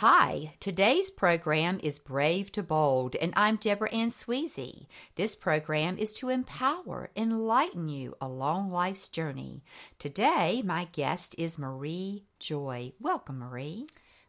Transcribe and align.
Hi, 0.00 0.52
today's 0.60 1.10
program 1.10 1.80
is 1.82 1.98
Brave 1.98 2.52
to 2.52 2.62
Bold, 2.62 3.16
and 3.16 3.32
I'm 3.34 3.56
Deborah 3.56 3.90
Ann 3.90 4.10
Sweezy. 4.10 4.88
This 5.14 5.34
program 5.34 5.96
is 5.96 6.12
to 6.18 6.28
empower, 6.28 7.08
enlighten 7.16 7.88
you 7.88 8.14
along 8.20 8.68
life's 8.68 9.08
journey. 9.08 9.64
Today, 9.98 10.60
my 10.62 10.84
guest 10.92 11.34
is 11.38 11.58
Marie 11.58 12.24
Joy. 12.38 12.92
Welcome, 13.00 13.38
Marie. 13.38 13.86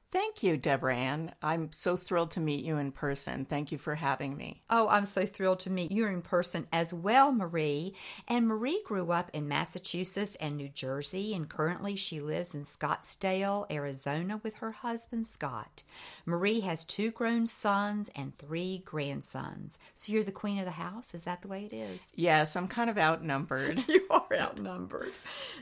Thank 0.09 0.41
you, 0.41 0.55
Deborah 0.55 0.95
Ann. 0.95 1.33
I'm 1.43 1.69
so 1.73 1.97
thrilled 1.97 2.31
to 2.31 2.39
meet 2.39 2.63
you 2.63 2.77
in 2.77 2.93
person. 2.93 3.43
Thank 3.43 3.73
you 3.73 3.77
for 3.77 3.95
having 3.95 4.37
me. 4.37 4.61
Oh, 4.69 4.87
I'm 4.87 5.03
so 5.03 5.25
thrilled 5.25 5.59
to 5.61 5.69
meet 5.69 5.91
you 5.91 6.05
in 6.05 6.21
person 6.21 6.65
as 6.71 6.93
well, 6.93 7.33
Marie. 7.33 7.93
And 8.25 8.47
Marie 8.47 8.81
grew 8.85 9.11
up 9.11 9.29
in 9.33 9.49
Massachusetts 9.49 10.35
and 10.39 10.55
New 10.55 10.69
Jersey, 10.69 11.33
and 11.33 11.49
currently 11.49 11.97
she 11.97 12.21
lives 12.21 12.55
in 12.55 12.61
Scottsdale, 12.61 13.69
Arizona 13.69 14.39
with 14.41 14.55
her 14.55 14.71
husband, 14.71 15.27
Scott. 15.27 15.83
Marie 16.25 16.61
has 16.61 16.85
two 16.85 17.11
grown 17.11 17.45
sons 17.45 18.09
and 18.15 18.37
three 18.37 18.83
grandsons. 18.85 19.77
So 19.97 20.13
you're 20.13 20.23
the 20.23 20.31
queen 20.31 20.57
of 20.59 20.65
the 20.65 20.71
house? 20.71 21.13
Is 21.13 21.25
that 21.25 21.41
the 21.41 21.49
way 21.49 21.65
it 21.65 21.75
is? 21.75 22.13
Yes, 22.15 22.55
I'm 22.55 22.69
kind 22.69 22.89
of 22.89 22.97
outnumbered. 22.97 23.83
you 23.89 24.07
are 24.09 24.33
outnumbered. 24.33 25.11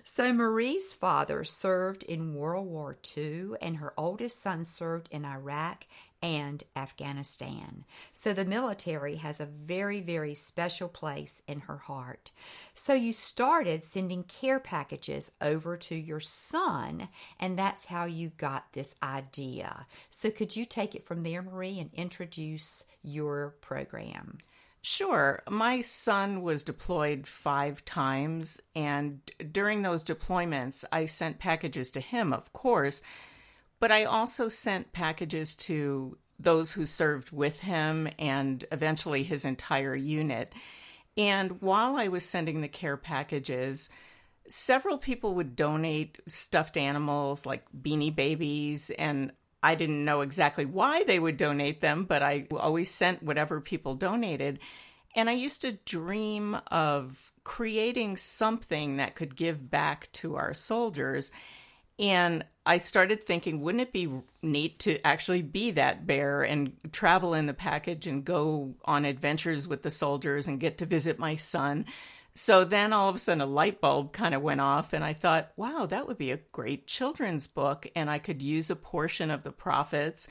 So 0.03 0.31
Marie's 0.31 0.93
father 0.93 1.43
served 1.43 2.03
in 2.03 2.35
World 2.35 2.67
War 2.67 2.95
II, 3.17 3.53
and 3.59 3.77
her 3.77 3.91
oldest 3.97 4.35
son 4.45 4.63
served 4.63 5.09
in 5.09 5.25
Iraq 5.25 5.87
and 6.21 6.63
Afghanistan. 6.75 7.83
So 8.13 8.31
the 8.31 8.45
military 8.45 9.15
has 9.15 9.39
a 9.39 9.47
very, 9.47 10.01
very 10.01 10.35
special 10.35 10.87
place 10.87 11.41
in 11.47 11.61
her 11.61 11.77
heart. 11.77 12.31
So 12.75 12.93
you 12.93 13.11
started 13.11 13.83
sending 13.83 14.21
care 14.21 14.59
packages 14.59 15.31
over 15.41 15.75
to 15.77 15.95
your 15.95 16.19
son, 16.19 17.09
and 17.39 17.57
that's 17.57 17.85
how 17.85 18.05
you 18.05 18.33
got 18.37 18.73
this 18.73 18.93
idea. 19.01 19.87
So 20.11 20.29
could 20.29 20.55
you 20.55 20.63
take 20.63 20.93
it 20.93 21.03
from 21.03 21.23
there, 21.23 21.41
Marie, 21.41 21.79
and 21.79 21.89
introduce 21.95 22.85
your 23.01 23.55
program? 23.61 24.37
Sure. 24.83 25.41
My 25.49 25.81
son 25.81 26.43
was 26.43 26.61
deployed 26.61 27.25
five 27.25 27.83
times, 27.83 28.61
and 28.75 29.21
during 29.51 29.81
those 29.81 30.03
deployments, 30.03 30.85
I 30.91 31.05
sent 31.05 31.39
packages 31.39 31.89
to 31.91 31.99
him, 31.99 32.31
of 32.31 32.53
course 32.53 33.01
but 33.79 33.91
I 33.91 34.03
also 34.03 34.49
sent 34.49 34.93
packages 34.93 35.55
to 35.55 36.17
those 36.39 36.73
who 36.73 36.85
served 36.85 37.31
with 37.31 37.61
him 37.61 38.09
and 38.19 38.63
eventually 38.71 39.23
his 39.23 39.45
entire 39.45 39.95
unit. 39.95 40.53
And 41.17 41.61
while 41.61 41.95
I 41.95 42.09
was 42.09 42.27
sending 42.27 42.61
the 42.61 42.67
care 42.67 42.97
packages, 42.97 43.89
several 44.49 44.97
people 44.97 45.33
would 45.35 45.55
donate 45.55 46.19
stuffed 46.27 46.77
animals 46.77 47.45
like 47.45 47.65
beanie 47.81 48.15
babies 48.15 48.89
and 48.91 49.31
I 49.63 49.73
didn't 49.73 50.05
know 50.05 50.21
exactly 50.21 50.65
why 50.65 51.03
they 51.05 51.17
would 51.17 51.37
donate 51.37 51.81
them, 51.81 52.03
but 52.03 52.21
I 52.21 52.45
always 52.51 52.91
sent 52.91 53.23
whatever 53.23 53.59
people 53.59 53.95
donated. 53.95 54.59
And 55.15 55.27
I 55.27 55.33
used 55.33 55.61
to 55.61 55.71
dream 55.71 56.59
of 56.67 57.31
creating 57.43 58.17
something 58.17 58.97
that 58.97 59.15
could 59.15 59.35
give 59.35 59.71
back 59.71 60.11
to 60.13 60.35
our 60.35 60.53
soldiers. 60.53 61.31
And 61.97 62.45
I 62.65 62.79
started 62.79 63.25
thinking, 63.25 63.61
wouldn't 63.61 63.83
it 63.83 63.93
be 63.93 64.09
neat 64.41 64.79
to 64.79 65.05
actually 65.05 65.41
be 65.41 65.71
that 65.71 66.07
bear 66.07 66.41
and 66.41 66.73
travel 66.91 67.33
in 67.33 67.45
the 67.45 67.53
package 67.53 68.07
and 68.07 68.25
go 68.25 68.73
on 68.85 69.05
adventures 69.05 69.67
with 69.67 69.83
the 69.83 69.91
soldiers 69.91 70.47
and 70.47 70.59
get 70.59 70.77
to 70.79 70.85
visit 70.85 71.19
my 71.19 71.35
son? 71.35 71.85
So 72.33 72.65
then 72.65 72.91
all 72.91 73.07
of 73.07 73.15
a 73.15 73.19
sudden 73.19 73.39
a 73.39 73.45
light 73.45 73.79
bulb 73.79 74.11
kind 74.11 74.35
of 74.35 74.41
went 74.41 74.59
off, 74.59 74.91
and 74.91 75.05
I 75.05 75.13
thought, 75.13 75.53
wow, 75.55 75.85
that 75.85 76.05
would 76.05 76.17
be 76.17 76.31
a 76.31 76.39
great 76.51 76.85
children's 76.85 77.47
book. 77.47 77.87
And 77.95 78.09
I 78.09 78.19
could 78.19 78.41
use 78.41 78.69
a 78.69 78.75
portion 78.75 79.31
of 79.31 79.43
the 79.43 79.53
profits 79.53 80.27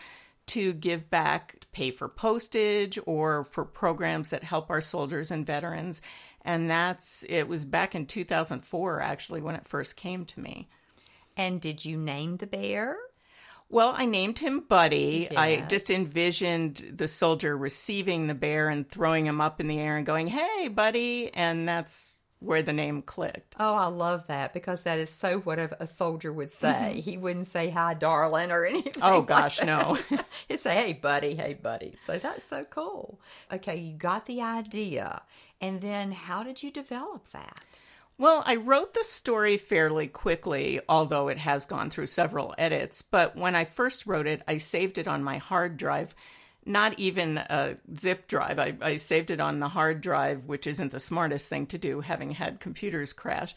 to 0.47 0.75
give 0.75 1.09
back, 1.09 1.61
pay 1.73 1.91
for 1.91 2.09
postage 2.09 2.99
or 3.07 3.45
for 3.45 3.65
programs 3.65 4.31
that 4.31 4.45
help 4.45 4.69
our 4.69 4.83
soldiers 4.83 5.31
and 5.31 5.47
veterans. 5.47 6.03
And 6.43 6.69
that's, 6.69 7.25
it 7.31 7.49
was 7.49 7.65
back 7.65 7.95
in 7.95 8.05
2004 8.05 9.01
actually 9.01 9.41
when 9.41 9.55
it 9.55 9.67
first 9.67 9.97
came 9.97 10.27
to 10.27 10.41
me. 10.41 10.69
And 11.37 11.61
did 11.61 11.85
you 11.85 11.97
name 11.97 12.37
the 12.37 12.47
bear? 12.47 12.97
Well, 13.69 13.95
I 13.97 14.07
named 14.07 14.39
him 14.39 14.61
Buddy. 14.61 15.29
Yes. 15.31 15.37
I 15.37 15.57
just 15.69 15.91
envisioned 15.91 16.85
the 16.95 17.09
soldier 17.09 17.57
receiving 17.57 18.27
the 18.27 18.35
bear 18.35 18.69
and 18.69 18.89
throwing 18.89 19.27
him 19.27 19.41
up 19.41 19.61
in 19.61 19.67
the 19.67 19.81
air 19.81 19.97
and 19.97 20.07
going, 20.07 20.29
"Hey, 20.29 20.69
Buddy!" 20.69 21.33
And 21.35 21.67
that's 21.67 22.21
where 22.41 22.63
the 22.63 22.73
name 22.73 23.01
clicked. 23.03 23.57
Oh, 23.59 23.75
I 23.75 23.87
love 23.87 24.27
that 24.27 24.53
because 24.53 24.83
that 24.83 24.99
is 24.99 25.09
so 25.11 25.39
what 25.41 25.59
a, 25.59 25.83
a 25.83 25.87
soldier 25.87 26.33
would 26.33 26.53
say. 26.53 26.69
Mm-hmm. 26.69 26.99
he 26.99 27.17
wouldn't 27.17 27.49
say 27.49 27.71
"Hi, 27.71 27.95
darling" 27.95 28.53
or 28.53 28.65
anything. 28.67 29.03
Oh 29.03 29.23
gosh, 29.23 29.59
like 29.59 29.67
no. 29.67 29.99
He'd 30.49 30.61
say, 30.61 30.75
"Hey, 30.75 30.93
buddy, 30.93 31.35
hey, 31.35 31.55
buddy." 31.55 31.95
So 31.99 32.19
that's 32.19 32.45
so 32.45 32.65
cool. 32.65 33.19
Okay, 33.53 33.77
you 33.77 33.97
got 33.97 34.27
the 34.27 34.43
idea, 34.43 35.23
and 35.61 35.81
then 35.81 36.13
how 36.13 36.43
did 36.43 36.63
you 36.63 36.71
develop 36.71 37.31
that? 37.31 37.61
Well, 38.17 38.45
I 38.47 38.57
wrote 38.57 38.95
the 38.95 39.03
story 39.03 39.57
fairly 39.57 40.07
quickly, 40.07 40.81
although 40.89 41.29
it 41.29 41.39
has 41.39 41.67
gone 41.67 41.91
through 41.91 42.07
several 42.07 42.55
edits. 42.57 43.03
But 43.03 43.37
when 43.37 43.57
I 43.57 43.65
first 43.65 44.07
wrote 44.07 44.29
it, 44.29 44.43
I 44.47 44.59
saved 44.59 44.99
it 44.99 45.09
on 45.09 45.25
my 45.25 45.39
hard 45.39 45.77
drive, 45.77 46.15
not 46.65 46.99
even 46.99 47.39
a 47.39 47.77
zip 47.99 48.29
drive. 48.29 48.61
I, 48.61 48.77
I 48.81 48.97
saved 48.97 49.33
it 49.33 49.41
on 49.41 49.59
the 49.59 49.69
hard 49.69 50.01
drive, 50.01 50.45
which 50.45 50.67
isn't 50.67 50.93
the 50.93 51.01
smartest 51.01 51.49
thing 51.49 51.67
to 51.67 51.79
do, 51.79 52.03
having 52.03 52.31
had 52.33 52.61
computers 52.61 53.13
crash. 53.13 53.55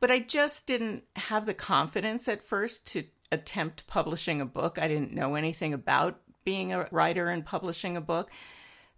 But 0.00 0.10
I 0.10 0.18
just 0.18 0.66
didn't 0.66 1.04
have 1.14 1.46
the 1.46 1.54
confidence 1.54 2.26
at 2.26 2.42
first 2.42 2.88
to 2.88 3.04
attempt 3.30 3.86
publishing 3.86 4.40
a 4.40 4.46
book. 4.46 4.80
I 4.80 4.88
didn't 4.88 5.14
know 5.14 5.36
anything 5.36 5.72
about 5.72 6.20
being 6.44 6.72
a 6.72 6.88
writer 6.90 7.28
and 7.28 7.46
publishing 7.46 7.96
a 7.96 8.00
book. 8.00 8.30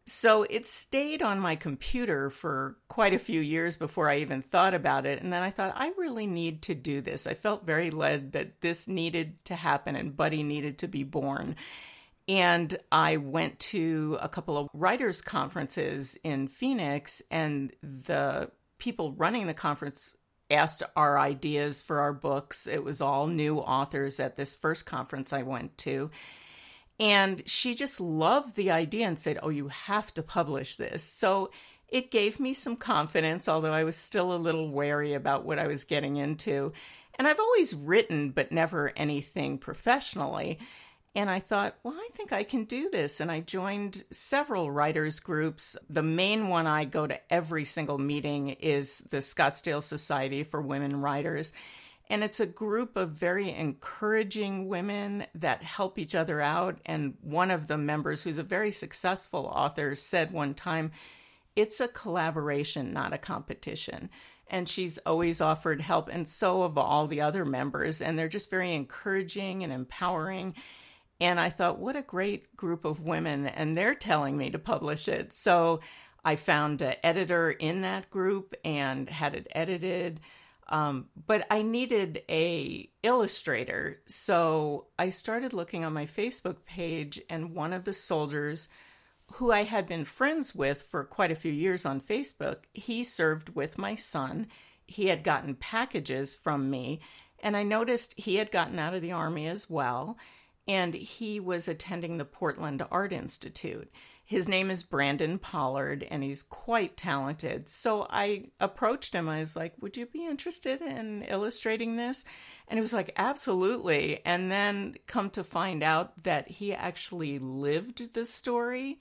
So 0.06 0.42
it 0.50 0.66
stayed 0.66 1.22
on 1.22 1.40
my 1.40 1.56
computer 1.56 2.28
for 2.28 2.76
quite 2.88 3.14
a 3.14 3.18
few 3.18 3.40
years 3.40 3.76
before 3.78 4.10
I 4.10 4.18
even 4.18 4.42
thought 4.42 4.74
about 4.74 5.06
it. 5.06 5.22
And 5.22 5.32
then 5.32 5.42
I 5.42 5.50
thought, 5.50 5.72
I 5.74 5.92
really 5.96 6.26
need 6.26 6.60
to 6.62 6.74
do 6.74 7.00
this. 7.00 7.26
I 7.26 7.32
felt 7.32 7.64
very 7.64 7.90
led 7.90 8.32
that 8.32 8.60
this 8.60 8.86
needed 8.86 9.42
to 9.46 9.54
happen 9.54 9.96
and 9.96 10.16
Buddy 10.16 10.42
needed 10.42 10.78
to 10.78 10.88
be 10.88 11.04
born. 11.04 11.56
And 12.28 12.76
I 12.92 13.16
went 13.16 13.58
to 13.60 14.18
a 14.20 14.28
couple 14.28 14.56
of 14.56 14.68
writers' 14.72 15.20
conferences 15.20 16.18
in 16.24 16.48
Phoenix, 16.48 17.22
and 17.30 17.72
the 17.82 18.50
people 18.78 19.12
running 19.12 19.46
the 19.46 19.54
conference 19.54 20.16
asked 20.50 20.82
our 20.96 21.18
ideas 21.18 21.82
for 21.82 22.00
our 22.00 22.12
books. 22.12 22.66
It 22.66 22.82
was 22.82 23.00
all 23.00 23.26
new 23.26 23.58
authors 23.58 24.20
at 24.20 24.36
this 24.36 24.56
first 24.56 24.86
conference 24.86 25.32
I 25.32 25.42
went 25.42 25.76
to. 25.78 26.10
And 27.00 27.42
she 27.48 27.74
just 27.74 28.00
loved 28.00 28.54
the 28.54 28.70
idea 28.70 29.06
and 29.06 29.18
said, 29.18 29.38
Oh, 29.42 29.48
you 29.48 29.68
have 29.68 30.14
to 30.14 30.22
publish 30.22 30.76
this. 30.76 31.02
So 31.02 31.50
it 31.88 32.10
gave 32.10 32.40
me 32.40 32.54
some 32.54 32.76
confidence, 32.76 33.48
although 33.48 33.72
I 33.72 33.84
was 33.84 33.96
still 33.96 34.34
a 34.34 34.36
little 34.36 34.70
wary 34.70 35.14
about 35.14 35.44
what 35.44 35.58
I 35.58 35.66
was 35.66 35.84
getting 35.84 36.16
into. 36.16 36.72
And 37.16 37.28
I've 37.28 37.40
always 37.40 37.74
written, 37.74 38.30
but 38.30 38.52
never 38.52 38.92
anything 38.96 39.58
professionally. 39.58 40.58
And 41.16 41.30
I 41.30 41.38
thought, 41.38 41.76
well, 41.84 41.94
I 41.94 42.08
think 42.14 42.32
I 42.32 42.42
can 42.42 42.64
do 42.64 42.90
this. 42.90 43.20
And 43.20 43.30
I 43.30 43.40
joined 43.40 44.02
several 44.10 44.70
writers' 44.70 45.20
groups. 45.20 45.76
The 45.88 46.02
main 46.02 46.48
one 46.48 46.66
I 46.66 46.84
go 46.84 47.06
to 47.06 47.20
every 47.32 47.64
single 47.64 47.98
meeting 47.98 48.50
is 48.50 48.98
the 49.10 49.18
Scottsdale 49.18 49.82
Society 49.82 50.42
for 50.42 50.60
Women 50.60 51.00
Writers. 51.00 51.52
And 52.10 52.22
it's 52.22 52.40
a 52.40 52.46
group 52.46 52.96
of 52.96 53.12
very 53.12 53.50
encouraging 53.50 54.68
women 54.68 55.26
that 55.34 55.62
help 55.62 55.98
each 55.98 56.14
other 56.14 56.40
out. 56.40 56.78
And 56.84 57.14
one 57.22 57.50
of 57.50 57.66
the 57.66 57.78
members, 57.78 58.22
who's 58.22 58.38
a 58.38 58.42
very 58.42 58.72
successful 58.72 59.46
author, 59.46 59.96
said 59.96 60.30
one 60.30 60.54
time, 60.54 60.92
It's 61.56 61.80
a 61.80 61.88
collaboration, 61.88 62.92
not 62.92 63.14
a 63.14 63.18
competition. 63.18 64.10
And 64.48 64.68
she's 64.68 64.98
always 64.98 65.40
offered 65.40 65.80
help, 65.80 66.10
and 66.10 66.28
so 66.28 66.62
have 66.62 66.76
all 66.76 67.06
the 67.06 67.22
other 67.22 67.46
members. 67.46 68.02
And 68.02 68.18
they're 68.18 68.28
just 68.28 68.50
very 68.50 68.74
encouraging 68.74 69.64
and 69.64 69.72
empowering. 69.72 70.54
And 71.20 71.40
I 71.40 71.48
thought, 71.48 71.78
what 71.78 71.96
a 71.96 72.02
great 72.02 72.54
group 72.56 72.84
of 72.84 73.00
women. 73.00 73.46
And 73.46 73.74
they're 73.74 73.94
telling 73.94 74.36
me 74.36 74.50
to 74.50 74.58
publish 74.58 75.08
it. 75.08 75.32
So 75.32 75.80
I 76.24 76.36
found 76.36 76.82
an 76.82 76.96
editor 77.02 77.50
in 77.50 77.80
that 77.82 78.10
group 78.10 78.54
and 78.64 79.08
had 79.08 79.34
it 79.34 79.46
edited. 79.52 80.20
Um, 80.68 81.08
but 81.26 81.46
I 81.50 81.62
needed 81.62 82.22
a 82.28 82.88
illustrator, 83.02 84.00
so 84.06 84.86
I 84.98 85.10
started 85.10 85.52
looking 85.52 85.84
on 85.84 85.92
my 85.92 86.06
Facebook 86.06 86.64
page, 86.64 87.20
and 87.28 87.54
one 87.54 87.72
of 87.72 87.84
the 87.84 87.92
soldiers 87.92 88.68
who 89.34 89.52
I 89.52 89.64
had 89.64 89.86
been 89.86 90.04
friends 90.04 90.54
with 90.54 90.82
for 90.82 91.04
quite 91.04 91.30
a 91.30 91.34
few 91.36 91.52
years 91.52 91.84
on 91.84 92.00
Facebook, 92.00 92.64
he 92.72 93.04
served 93.04 93.54
with 93.54 93.78
my 93.78 93.94
son. 93.94 94.46
He 94.86 95.06
had 95.06 95.22
gotten 95.24 95.54
packages 95.54 96.34
from 96.34 96.70
me, 96.70 97.00
and 97.42 97.56
I 97.56 97.62
noticed 97.62 98.14
he 98.18 98.36
had 98.36 98.50
gotten 98.50 98.78
out 98.78 98.94
of 98.94 99.02
the 99.02 99.12
army 99.12 99.46
as 99.46 99.68
well. 99.68 100.16
and 100.66 100.94
he 100.94 101.38
was 101.40 101.68
attending 101.68 102.16
the 102.16 102.24
Portland 102.24 102.84
Art 102.90 103.12
Institute. 103.12 103.90
His 104.26 104.48
name 104.48 104.70
is 104.70 104.82
Brandon 104.82 105.38
Pollard, 105.38 106.06
and 106.10 106.22
he's 106.22 106.42
quite 106.42 106.96
talented. 106.96 107.68
So 107.68 108.06
I 108.08 108.46
approached 108.58 109.14
him. 109.14 109.28
I 109.28 109.40
was 109.40 109.54
like, 109.54 109.74
Would 109.82 109.98
you 109.98 110.06
be 110.06 110.24
interested 110.24 110.80
in 110.80 111.22
illustrating 111.22 111.96
this? 111.96 112.24
And 112.66 112.78
he 112.78 112.80
was 112.80 112.94
like, 112.94 113.12
Absolutely. 113.16 114.22
And 114.24 114.50
then 114.50 114.94
come 115.06 115.28
to 115.30 115.44
find 115.44 115.82
out 115.82 116.22
that 116.22 116.48
he 116.48 116.72
actually 116.72 117.38
lived 117.38 118.14
the 118.14 118.24
story. 118.24 118.98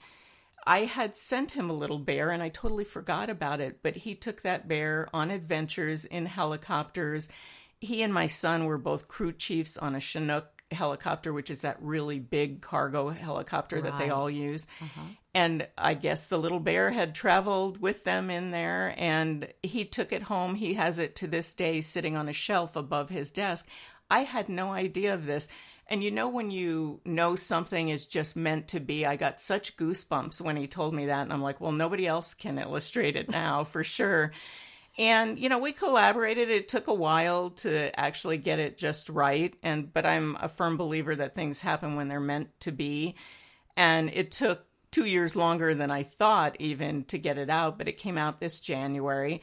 I 0.66 0.80
had 0.80 1.16
sent 1.16 1.52
him 1.52 1.68
a 1.68 1.74
little 1.74 1.98
bear 1.98 2.30
and 2.30 2.42
I 2.42 2.48
totally 2.50 2.84
forgot 2.84 3.28
about 3.28 3.60
it, 3.60 3.80
but 3.82 3.96
he 3.96 4.14
took 4.14 4.42
that 4.42 4.68
bear 4.68 5.08
on 5.12 5.30
adventures 5.30 6.04
in 6.04 6.26
helicopters. 6.26 7.28
He 7.80 8.02
and 8.02 8.14
my 8.14 8.26
son 8.26 8.64
were 8.64 8.78
both 8.78 9.08
crew 9.08 9.32
chiefs 9.32 9.76
on 9.76 9.94
a 9.94 10.00
Chinook 10.00 10.53
helicopter, 10.72 11.32
which 11.32 11.50
is 11.50 11.62
that 11.62 11.76
really 11.80 12.18
big 12.18 12.60
cargo 12.60 13.08
helicopter 13.10 13.76
right. 13.76 13.84
that 13.84 13.98
they 13.98 14.10
all 14.10 14.30
use. 14.30 14.66
Uh-huh. 14.80 15.00
And 15.34 15.66
I 15.76 15.94
guess 15.94 16.26
the 16.26 16.38
little 16.38 16.60
bear 16.60 16.90
had 16.90 17.14
traveled 17.14 17.80
with 17.80 18.04
them 18.04 18.30
in 18.30 18.50
there 18.50 18.94
and 18.96 19.52
he 19.62 19.84
took 19.84 20.12
it 20.12 20.22
home. 20.22 20.54
He 20.54 20.74
has 20.74 20.98
it 20.98 21.16
to 21.16 21.26
this 21.26 21.54
day 21.54 21.80
sitting 21.80 22.16
on 22.16 22.28
a 22.28 22.32
shelf 22.32 22.76
above 22.76 23.08
his 23.08 23.30
desk. 23.30 23.68
I 24.10 24.20
had 24.20 24.48
no 24.48 24.72
idea 24.72 25.12
of 25.14 25.26
this. 25.26 25.48
And 25.86 26.02
you 26.02 26.10
know, 26.10 26.28
when 26.28 26.50
you 26.50 27.00
know 27.04 27.34
something 27.34 27.88
is 27.88 28.06
just 28.06 28.36
meant 28.36 28.68
to 28.68 28.80
be, 28.80 29.04
I 29.04 29.16
got 29.16 29.40
such 29.40 29.76
goosebumps 29.76 30.40
when 30.40 30.56
he 30.56 30.66
told 30.66 30.94
me 30.94 31.06
that. 31.06 31.22
And 31.22 31.32
I'm 31.32 31.42
like, 31.42 31.60
well, 31.60 31.72
nobody 31.72 32.06
else 32.06 32.32
can 32.32 32.58
illustrate 32.58 33.16
it 33.16 33.28
now 33.28 33.64
for 33.64 33.84
sure. 33.84 34.32
And, 34.96 35.38
you 35.38 35.48
know, 35.48 35.58
we 35.58 35.72
collaborated. 35.72 36.50
It 36.50 36.68
took 36.68 36.86
a 36.86 36.94
while 36.94 37.50
to 37.50 37.98
actually 37.98 38.38
get 38.38 38.60
it 38.60 38.78
just 38.78 39.08
right. 39.08 39.54
And, 39.62 39.92
but 39.92 40.06
I'm 40.06 40.36
a 40.40 40.48
firm 40.48 40.76
believer 40.76 41.16
that 41.16 41.34
things 41.34 41.60
happen 41.60 41.96
when 41.96 42.08
they're 42.08 42.20
meant 42.20 42.48
to 42.60 42.72
be. 42.72 43.16
And 43.76 44.08
it 44.12 44.30
took 44.30 44.66
two 44.92 45.04
years 45.04 45.34
longer 45.34 45.74
than 45.74 45.90
I 45.90 46.04
thought 46.04 46.56
even 46.60 47.02
to 47.06 47.18
get 47.18 47.38
it 47.38 47.50
out, 47.50 47.78
but 47.78 47.88
it 47.88 47.98
came 47.98 48.16
out 48.16 48.38
this 48.38 48.60
January. 48.60 49.42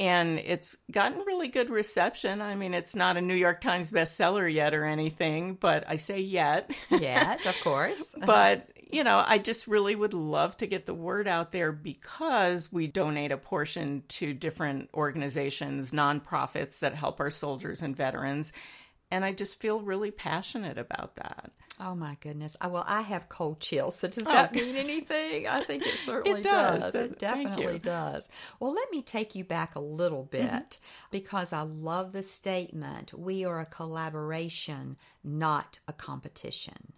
And 0.00 0.40
it's 0.40 0.76
gotten 0.90 1.20
really 1.20 1.48
good 1.48 1.70
reception. 1.70 2.42
I 2.42 2.56
mean, 2.56 2.74
it's 2.74 2.96
not 2.96 3.16
a 3.16 3.20
New 3.20 3.34
York 3.34 3.60
Times 3.60 3.92
bestseller 3.92 4.52
yet 4.52 4.74
or 4.74 4.84
anything, 4.84 5.54
but 5.54 5.84
I 5.88 5.96
say 5.96 6.20
yet. 6.20 6.70
Yet, 6.90 7.46
of 7.46 7.60
course. 7.60 8.14
but 8.26 8.68
you 8.90 9.04
know, 9.04 9.22
I 9.26 9.38
just 9.38 9.66
really 9.66 9.94
would 9.94 10.14
love 10.14 10.56
to 10.58 10.66
get 10.66 10.86
the 10.86 10.94
word 10.94 11.28
out 11.28 11.52
there 11.52 11.72
because 11.72 12.72
we 12.72 12.86
donate 12.86 13.32
a 13.32 13.36
portion 13.36 14.02
to 14.08 14.32
different 14.32 14.88
organizations, 14.94 15.92
nonprofits 15.92 16.78
that 16.78 16.94
help 16.94 17.20
our 17.20 17.30
soldiers 17.30 17.82
and 17.82 17.94
veterans. 17.94 18.52
And 19.10 19.24
I 19.24 19.32
just 19.32 19.60
feel 19.60 19.80
really 19.80 20.10
passionate 20.10 20.78
about 20.78 21.16
that. 21.16 21.50
Oh 21.80 21.94
my 21.94 22.16
goodness. 22.20 22.56
Well, 22.62 22.84
I 22.86 23.02
have 23.02 23.28
cold 23.28 23.60
chills. 23.60 23.98
So 23.98 24.08
does 24.08 24.24
that 24.24 24.50
oh. 24.52 24.56
mean 24.56 24.74
anything? 24.74 25.46
I 25.46 25.62
think 25.62 25.86
it 25.86 25.94
certainly 26.04 26.40
it 26.40 26.44
does. 26.44 26.82
does. 26.84 26.94
It 26.94 27.18
definitely 27.18 27.78
does. 27.78 28.28
Well, 28.58 28.74
let 28.74 28.90
me 28.90 29.02
take 29.02 29.34
you 29.34 29.44
back 29.44 29.76
a 29.76 29.80
little 29.80 30.24
mm-hmm. 30.24 30.46
bit 30.46 30.50
mm-hmm. 30.50 31.06
because 31.10 31.52
I 31.52 31.62
love 31.62 32.12
the 32.12 32.22
statement 32.22 33.14
we 33.14 33.44
are 33.44 33.60
a 33.60 33.66
collaboration, 33.66 34.96
not 35.22 35.78
a 35.86 35.92
competition. 35.92 36.92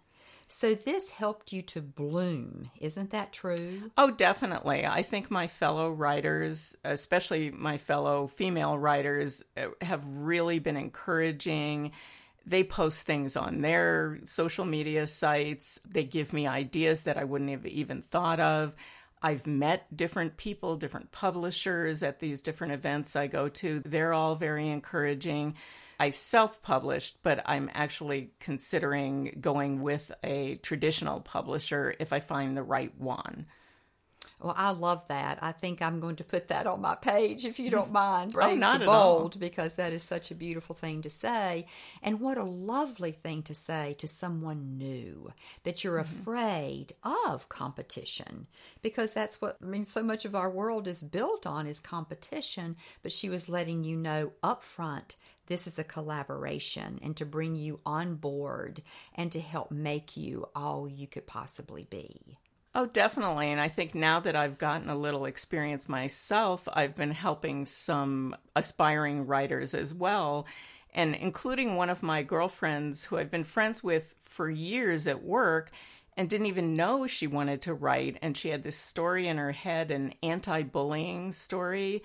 So 0.51 0.75
this 0.75 1.11
helped 1.11 1.53
you 1.53 1.61
to 1.61 1.81
bloom. 1.81 2.71
Isn't 2.77 3.11
that 3.11 3.31
true? 3.31 3.89
Oh, 3.97 4.11
definitely. 4.11 4.85
I 4.85 5.01
think 5.01 5.31
my 5.31 5.47
fellow 5.47 5.89
writers, 5.89 6.75
especially 6.83 7.51
my 7.51 7.77
fellow 7.77 8.27
female 8.27 8.77
writers, 8.77 9.45
uh, 9.55 9.67
have 9.81 10.05
really 10.05 10.59
been 10.59 10.75
encouraging. 10.75 11.93
They 12.45 12.65
post 12.65 13.03
things 13.03 13.37
on 13.37 13.61
their 13.61 14.19
social 14.25 14.65
media 14.65 15.07
sites. 15.07 15.79
They 15.89 16.03
give 16.03 16.33
me 16.33 16.47
ideas 16.47 17.03
that 17.03 17.17
I 17.17 17.23
wouldn't 17.23 17.49
have 17.49 17.65
even 17.65 18.01
thought 18.01 18.41
of. 18.41 18.75
I've 19.23 19.47
met 19.47 19.95
different 19.95 20.35
people, 20.35 20.75
different 20.75 21.13
publishers 21.13 22.03
at 22.03 22.19
these 22.19 22.41
different 22.41 22.73
events 22.73 23.15
I 23.15 23.27
go 23.27 23.47
to. 23.47 23.81
They're 23.85 24.13
all 24.13 24.35
very 24.35 24.67
encouraging. 24.67 25.55
I 26.01 26.09
self 26.09 26.63
published, 26.63 27.19
but 27.21 27.43
I'm 27.45 27.69
actually 27.75 28.31
considering 28.39 29.37
going 29.39 29.83
with 29.83 30.11
a 30.23 30.55
traditional 30.55 31.19
publisher 31.19 31.93
if 31.99 32.11
I 32.11 32.19
find 32.19 32.57
the 32.57 32.63
right 32.63 32.91
one. 32.99 33.45
Well, 34.41 34.55
I 34.57 34.71
love 34.71 35.07
that. 35.09 35.37
I 35.43 35.51
think 35.51 35.79
I'm 35.79 35.99
going 35.99 36.15
to 36.15 36.23
put 36.23 36.47
that 36.47 36.65
on 36.65 36.81
my 36.81 36.95
page 36.95 37.45
if 37.45 37.59
you 37.59 37.69
don't 37.69 37.91
mind. 38.03 38.33
Brave 38.33 38.53
oh, 38.53 38.55
not 38.55 38.79
to 38.79 38.87
bold, 38.87 39.39
because 39.39 39.75
that 39.75 39.93
is 39.93 40.01
such 40.01 40.31
a 40.31 40.35
beautiful 40.35 40.73
thing 40.73 41.03
to 41.03 41.09
say. 41.11 41.67
And 42.01 42.19
what 42.19 42.39
a 42.39 42.43
lovely 42.43 43.11
thing 43.11 43.43
to 43.43 43.53
say 43.53 43.93
to 43.99 44.07
someone 44.07 44.79
new 44.79 45.31
that 45.65 45.83
you're 45.83 46.01
mm-hmm. 46.01 46.19
afraid 46.19 46.93
of 47.03 47.47
competition 47.47 48.47
because 48.81 49.13
that's 49.13 49.39
what 49.39 49.57
I 49.61 49.65
mean. 49.67 49.83
So 49.83 50.01
much 50.01 50.25
of 50.25 50.33
our 50.33 50.49
world 50.49 50.87
is 50.87 51.03
built 51.03 51.45
on 51.45 51.67
is 51.67 51.79
competition, 51.79 52.75
but 53.03 53.11
she 53.11 53.29
was 53.29 53.47
letting 53.47 53.83
you 53.83 53.95
know 53.95 54.31
up 54.41 54.63
front 54.63 55.15
this 55.51 55.67
is 55.67 55.77
a 55.77 55.83
collaboration 55.83 56.97
and 57.03 57.17
to 57.17 57.25
bring 57.25 57.57
you 57.57 57.81
on 57.85 58.15
board 58.15 58.81
and 59.13 59.29
to 59.33 59.41
help 59.41 59.69
make 59.69 60.15
you 60.15 60.47
all 60.55 60.87
you 60.87 61.05
could 61.05 61.27
possibly 61.27 61.85
be. 61.89 62.37
Oh, 62.73 62.85
definitely. 62.85 63.51
And 63.51 63.59
I 63.59 63.67
think 63.67 63.93
now 63.93 64.21
that 64.21 64.33
I've 64.33 64.57
gotten 64.57 64.87
a 64.87 64.95
little 64.95 65.25
experience 65.25 65.89
myself, 65.89 66.69
I've 66.71 66.95
been 66.95 67.11
helping 67.11 67.65
some 67.65 68.33
aspiring 68.55 69.27
writers 69.27 69.73
as 69.73 69.93
well, 69.93 70.47
and 70.93 71.15
including 71.15 71.75
one 71.75 71.89
of 71.89 72.01
my 72.01 72.23
girlfriends 72.23 73.03
who 73.03 73.17
I've 73.17 73.29
been 73.29 73.43
friends 73.43 73.83
with 73.83 74.15
for 74.23 74.49
years 74.49 75.05
at 75.05 75.21
work 75.21 75.69
and 76.15 76.29
didn't 76.29 76.45
even 76.45 76.73
know 76.73 77.07
she 77.07 77.27
wanted 77.27 77.61
to 77.63 77.73
write. 77.73 78.17
And 78.21 78.37
she 78.37 78.49
had 78.51 78.63
this 78.63 78.77
story 78.77 79.27
in 79.27 79.37
her 79.37 79.51
head, 79.51 79.91
an 79.91 80.13
anti 80.23 80.63
bullying 80.63 81.33
story 81.33 82.03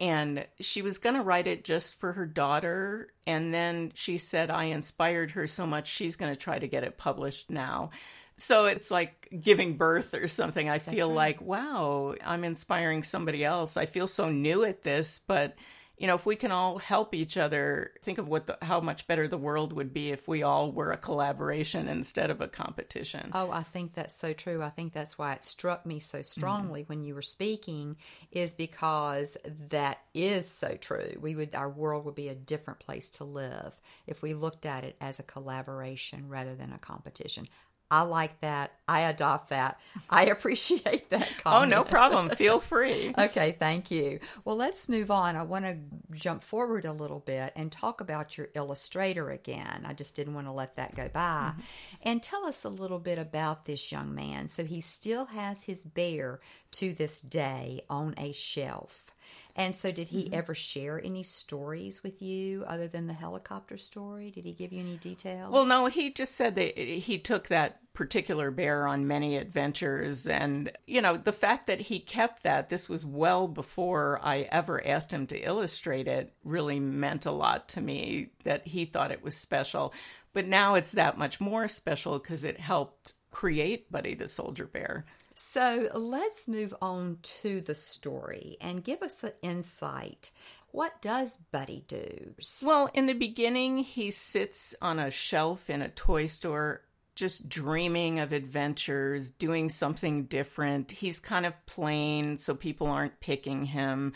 and 0.00 0.46
she 0.60 0.82
was 0.82 0.98
going 0.98 1.16
to 1.16 1.22
write 1.22 1.46
it 1.46 1.64
just 1.64 1.98
for 1.98 2.12
her 2.12 2.26
daughter 2.26 3.08
and 3.26 3.52
then 3.52 3.90
she 3.94 4.18
said 4.18 4.50
i 4.50 4.64
inspired 4.64 5.30
her 5.32 5.46
so 5.46 5.66
much 5.66 5.86
she's 5.86 6.16
going 6.16 6.32
to 6.32 6.38
try 6.38 6.58
to 6.58 6.68
get 6.68 6.84
it 6.84 6.98
published 6.98 7.50
now. 7.50 7.90
So 8.38 8.66
it's 8.66 8.90
like 8.90 9.30
giving 9.40 9.78
birth 9.78 10.12
or 10.12 10.28
something. 10.28 10.68
I 10.68 10.78
feel 10.78 11.08
right. 11.08 11.16
like 11.16 11.40
wow 11.40 12.14
i'm 12.24 12.44
inspiring 12.44 13.02
somebody 13.02 13.44
else. 13.44 13.76
I 13.76 13.86
feel 13.86 14.06
so 14.06 14.30
new 14.30 14.64
at 14.64 14.82
this 14.82 15.20
but 15.26 15.56
you 15.98 16.06
know, 16.06 16.14
if 16.14 16.26
we 16.26 16.36
can 16.36 16.52
all 16.52 16.78
help 16.78 17.14
each 17.14 17.38
other, 17.38 17.92
think 18.02 18.18
of 18.18 18.28
what 18.28 18.46
the, 18.46 18.58
how 18.60 18.80
much 18.80 19.06
better 19.06 19.26
the 19.26 19.38
world 19.38 19.72
would 19.72 19.94
be 19.94 20.10
if 20.10 20.28
we 20.28 20.42
all 20.42 20.70
were 20.70 20.92
a 20.92 20.96
collaboration 20.96 21.88
instead 21.88 22.30
of 22.30 22.42
a 22.42 22.48
competition. 22.48 23.30
Oh, 23.32 23.50
I 23.50 23.62
think 23.62 23.94
that's 23.94 24.14
so 24.14 24.34
true. 24.34 24.62
I 24.62 24.68
think 24.68 24.92
that's 24.92 25.16
why 25.16 25.32
it 25.32 25.44
struck 25.44 25.86
me 25.86 25.98
so 25.98 26.20
strongly 26.20 26.82
mm-hmm. 26.82 26.92
when 26.92 27.04
you 27.04 27.14
were 27.14 27.22
speaking 27.22 27.96
is 28.30 28.52
because 28.52 29.38
that 29.70 30.00
is 30.12 30.50
so 30.50 30.76
true. 30.76 31.16
We 31.18 31.34
would 31.34 31.54
our 31.54 31.70
world 31.70 32.04
would 32.04 32.14
be 32.14 32.28
a 32.28 32.34
different 32.34 32.80
place 32.80 33.08
to 33.10 33.24
live 33.24 33.78
if 34.06 34.20
we 34.20 34.34
looked 34.34 34.66
at 34.66 34.84
it 34.84 34.96
as 35.00 35.18
a 35.18 35.22
collaboration 35.22 36.28
rather 36.28 36.54
than 36.54 36.72
a 36.72 36.78
competition. 36.78 37.46
I 37.90 38.02
like 38.02 38.40
that. 38.40 38.72
I 38.88 39.02
adopt 39.02 39.50
that. 39.50 39.80
I 40.10 40.26
appreciate 40.26 41.10
that 41.10 41.28
comment. 41.42 41.44
Oh, 41.46 41.64
no 41.64 41.84
problem. 41.84 42.30
Feel 42.30 42.58
free. 42.58 43.14
okay, 43.18 43.56
thank 43.58 43.90
you. 43.90 44.20
Well, 44.44 44.56
let's 44.56 44.88
move 44.88 45.10
on. 45.10 45.36
I 45.36 45.42
want 45.42 45.64
to 45.64 45.76
jump 46.12 46.42
forward 46.42 46.84
a 46.84 46.92
little 46.92 47.20
bit 47.20 47.52
and 47.54 47.70
talk 47.70 48.00
about 48.00 48.36
your 48.36 48.48
illustrator 48.54 49.30
again. 49.30 49.84
I 49.86 49.92
just 49.92 50.16
didn't 50.16 50.34
want 50.34 50.46
to 50.46 50.52
let 50.52 50.76
that 50.76 50.94
go 50.94 51.08
by. 51.08 51.52
Mm-hmm. 51.52 51.60
And 52.02 52.22
tell 52.22 52.44
us 52.46 52.64
a 52.64 52.68
little 52.68 52.98
bit 52.98 53.18
about 53.18 53.66
this 53.66 53.92
young 53.92 54.14
man. 54.14 54.48
So 54.48 54.64
he 54.64 54.80
still 54.80 55.26
has 55.26 55.64
his 55.64 55.84
bear 55.84 56.40
to 56.72 56.92
this 56.92 57.20
day 57.20 57.82
on 57.88 58.14
a 58.18 58.32
shelf. 58.32 59.12
And 59.54 59.74
so, 59.74 59.90
did 59.90 60.08
he 60.08 60.24
mm-hmm. 60.24 60.34
ever 60.34 60.54
share 60.54 61.02
any 61.02 61.22
stories 61.22 62.02
with 62.02 62.20
you 62.20 62.64
other 62.66 62.86
than 62.86 63.06
the 63.06 63.14
helicopter 63.14 63.78
story? 63.78 64.30
Did 64.30 64.44
he 64.44 64.52
give 64.52 64.72
you 64.72 64.80
any 64.80 64.96
details? 64.96 65.50
Well, 65.50 65.64
no, 65.64 65.86
he 65.86 66.12
just 66.12 66.34
said 66.34 66.54
that 66.56 66.76
he 66.76 67.18
took 67.18 67.48
that 67.48 67.80
particular 67.94 68.50
bear 68.50 68.86
on 68.86 69.08
many 69.08 69.36
adventures. 69.38 70.26
And, 70.26 70.70
you 70.86 71.00
know, 71.00 71.16
the 71.16 71.32
fact 71.32 71.66
that 71.66 71.80
he 71.80 71.98
kept 71.98 72.42
that, 72.42 72.68
this 72.68 72.88
was 72.88 73.06
well 73.06 73.48
before 73.48 74.20
I 74.22 74.42
ever 74.52 74.86
asked 74.86 75.10
him 75.10 75.26
to 75.28 75.38
illustrate 75.38 76.06
it, 76.06 76.34
really 76.44 76.78
meant 76.78 77.24
a 77.24 77.30
lot 77.30 77.68
to 77.70 77.80
me 77.80 78.28
that 78.44 78.66
he 78.68 78.84
thought 78.84 79.10
it 79.10 79.24
was 79.24 79.34
special. 79.34 79.94
But 80.34 80.46
now 80.46 80.74
it's 80.74 80.92
that 80.92 81.16
much 81.16 81.40
more 81.40 81.66
special 81.66 82.18
because 82.18 82.44
it 82.44 82.60
helped 82.60 83.14
create 83.30 83.90
Buddy 83.90 84.14
the 84.14 84.28
Soldier 84.28 84.66
Bear. 84.66 85.06
So 85.38 85.90
let's 85.94 86.48
move 86.48 86.74
on 86.80 87.18
to 87.42 87.60
the 87.60 87.74
story 87.74 88.56
and 88.58 88.82
give 88.82 89.02
us 89.02 89.22
an 89.22 89.32
insight. 89.42 90.30
What 90.70 91.02
does 91.02 91.36
Buddy 91.36 91.84
do? 91.86 92.34
Well, 92.64 92.88
in 92.94 93.04
the 93.04 93.12
beginning, 93.12 93.78
he 93.78 94.10
sits 94.10 94.74
on 94.80 94.98
a 94.98 95.10
shelf 95.10 95.68
in 95.68 95.82
a 95.82 95.90
toy 95.90 96.24
store, 96.24 96.80
just 97.14 97.50
dreaming 97.50 98.18
of 98.18 98.32
adventures, 98.32 99.30
doing 99.30 99.68
something 99.68 100.24
different. 100.24 100.90
He's 100.90 101.20
kind 101.20 101.44
of 101.44 101.66
plain, 101.66 102.38
so 102.38 102.54
people 102.54 102.86
aren't 102.86 103.20
picking 103.20 103.66
him. 103.66 104.14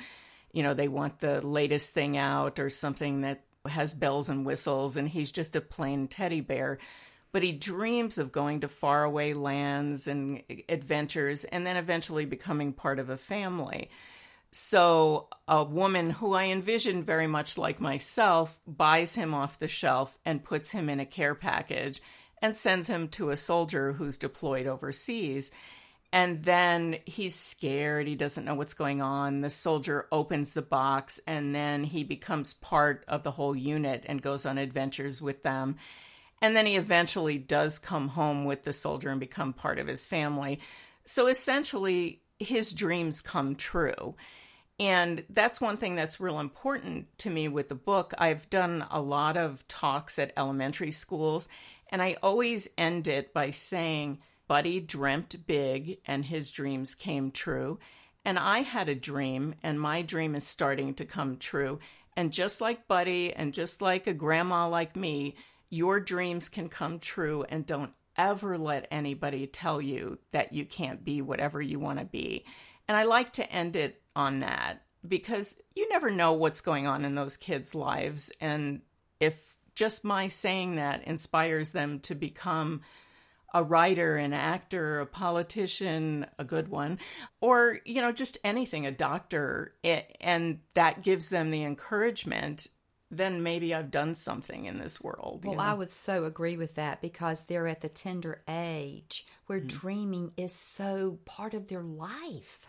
You 0.52 0.62
know, 0.62 0.72
they 0.72 0.88
want 0.88 1.18
the 1.18 1.46
latest 1.46 1.92
thing 1.92 2.16
out 2.16 2.58
or 2.58 2.70
something 2.70 3.20
that 3.20 3.44
has 3.68 3.92
bells 3.92 4.30
and 4.30 4.46
whistles, 4.46 4.96
and 4.96 5.06
he's 5.06 5.32
just 5.32 5.54
a 5.54 5.60
plain 5.60 6.08
teddy 6.08 6.40
bear. 6.40 6.78
But 7.32 7.42
he 7.42 7.52
dreams 7.52 8.18
of 8.18 8.32
going 8.32 8.60
to 8.60 8.68
faraway 8.68 9.32
lands 9.32 10.08
and 10.08 10.42
adventures 10.68 11.44
and 11.44 11.66
then 11.66 11.76
eventually 11.76 12.24
becoming 12.24 12.72
part 12.72 12.98
of 12.98 13.08
a 13.08 13.16
family. 13.16 13.90
So, 14.52 15.28
a 15.46 15.62
woman 15.62 16.10
who 16.10 16.34
I 16.34 16.46
envision 16.46 17.04
very 17.04 17.28
much 17.28 17.56
like 17.56 17.80
myself 17.80 18.58
buys 18.66 19.14
him 19.14 19.32
off 19.32 19.60
the 19.60 19.68
shelf 19.68 20.18
and 20.24 20.42
puts 20.42 20.72
him 20.72 20.88
in 20.88 20.98
a 20.98 21.06
care 21.06 21.36
package 21.36 22.02
and 22.42 22.56
sends 22.56 22.88
him 22.88 23.08
to 23.08 23.30
a 23.30 23.36
soldier 23.36 23.92
who's 23.92 24.18
deployed 24.18 24.66
overseas. 24.66 25.52
And 26.12 26.42
then 26.42 26.96
he's 27.04 27.36
scared. 27.36 28.08
He 28.08 28.16
doesn't 28.16 28.44
know 28.44 28.54
what's 28.54 28.74
going 28.74 29.00
on. 29.00 29.42
The 29.42 29.50
soldier 29.50 30.08
opens 30.10 30.54
the 30.54 30.62
box 30.62 31.20
and 31.26 31.54
then 31.54 31.84
he 31.84 32.02
becomes 32.02 32.54
part 32.54 33.04
of 33.06 33.22
the 33.22 33.30
whole 33.30 33.54
unit 33.54 34.04
and 34.08 34.20
goes 34.20 34.44
on 34.44 34.58
adventures 34.58 35.22
with 35.22 35.44
them. 35.44 35.76
And 36.42 36.56
then 36.56 36.66
he 36.66 36.76
eventually 36.76 37.38
does 37.38 37.78
come 37.78 38.08
home 38.08 38.44
with 38.44 38.64
the 38.64 38.72
soldier 38.72 39.10
and 39.10 39.20
become 39.20 39.52
part 39.52 39.78
of 39.78 39.86
his 39.86 40.06
family. 40.06 40.60
So 41.04 41.26
essentially, 41.26 42.22
his 42.38 42.72
dreams 42.72 43.20
come 43.20 43.54
true. 43.54 44.14
And 44.78 45.24
that's 45.28 45.60
one 45.60 45.76
thing 45.76 45.94
that's 45.94 46.20
real 46.20 46.40
important 46.40 47.06
to 47.18 47.28
me 47.28 47.48
with 47.48 47.68
the 47.68 47.74
book. 47.74 48.14
I've 48.16 48.48
done 48.48 48.86
a 48.90 49.00
lot 49.00 49.36
of 49.36 49.68
talks 49.68 50.18
at 50.18 50.32
elementary 50.38 50.90
schools, 50.90 51.48
and 51.90 52.00
I 52.00 52.16
always 52.22 52.70
end 52.78 53.06
it 53.06 53.34
by 53.34 53.50
saying, 53.50 54.20
Buddy 54.48 54.80
dreamt 54.80 55.46
big 55.46 55.98
and 56.06 56.24
his 56.24 56.50
dreams 56.50 56.96
came 56.96 57.30
true. 57.30 57.78
And 58.24 58.38
I 58.38 58.60
had 58.60 58.88
a 58.88 58.94
dream, 58.94 59.54
and 59.62 59.80
my 59.80 60.02
dream 60.02 60.34
is 60.34 60.46
starting 60.46 60.94
to 60.94 61.04
come 61.04 61.36
true. 61.36 61.78
And 62.16 62.32
just 62.32 62.60
like 62.60 62.88
Buddy, 62.88 63.32
and 63.32 63.54
just 63.54 63.80
like 63.80 64.06
a 64.06 64.14
grandma 64.14 64.66
like 64.66 64.96
me, 64.96 65.36
your 65.70 66.00
dreams 66.00 66.48
can 66.48 66.68
come 66.68 66.98
true, 66.98 67.44
and 67.48 67.64
don't 67.64 67.92
ever 68.16 68.58
let 68.58 68.88
anybody 68.90 69.46
tell 69.46 69.80
you 69.80 70.18
that 70.32 70.52
you 70.52 70.64
can't 70.64 71.04
be 71.04 71.22
whatever 71.22 71.62
you 71.62 71.78
want 71.78 71.98
to 71.98 72.04
be. 72.04 72.44
And 72.88 72.96
I 72.96 73.04
like 73.04 73.30
to 73.34 73.50
end 73.50 73.76
it 73.76 74.02
on 74.14 74.40
that 74.40 74.82
because 75.06 75.56
you 75.74 75.88
never 75.88 76.10
know 76.10 76.32
what's 76.32 76.60
going 76.60 76.86
on 76.86 77.04
in 77.04 77.14
those 77.14 77.36
kids' 77.36 77.74
lives. 77.74 78.30
And 78.40 78.82
if 79.20 79.56
just 79.74 80.04
my 80.04 80.28
saying 80.28 80.76
that 80.76 81.04
inspires 81.04 81.72
them 81.72 82.00
to 82.00 82.14
become 82.14 82.82
a 83.54 83.64
writer, 83.64 84.16
an 84.16 84.32
actor, 84.32 85.00
a 85.00 85.06
politician, 85.06 86.26
a 86.38 86.44
good 86.44 86.68
one, 86.68 86.98
or, 87.40 87.78
you 87.84 88.00
know, 88.00 88.12
just 88.12 88.38
anything, 88.44 88.86
a 88.86 88.92
doctor, 88.92 89.74
and 90.20 90.58
that 90.74 91.02
gives 91.02 91.30
them 91.30 91.50
the 91.50 91.62
encouragement, 91.62 92.66
then 93.10 93.42
maybe 93.42 93.74
I've 93.74 93.90
done 93.90 94.14
something 94.14 94.66
in 94.66 94.78
this 94.78 95.00
world. 95.00 95.44
Well, 95.44 95.56
know? 95.56 95.62
I 95.62 95.74
would 95.74 95.90
so 95.90 96.24
agree 96.24 96.56
with 96.56 96.76
that 96.76 97.00
because 97.00 97.44
they're 97.44 97.66
at 97.66 97.80
the 97.80 97.88
tender 97.88 98.42
age 98.48 99.26
where 99.46 99.60
mm. 99.60 99.66
dreaming 99.66 100.32
is 100.36 100.54
so 100.54 101.18
part 101.24 101.54
of 101.54 101.68
their 101.68 101.82
life. 101.82 102.68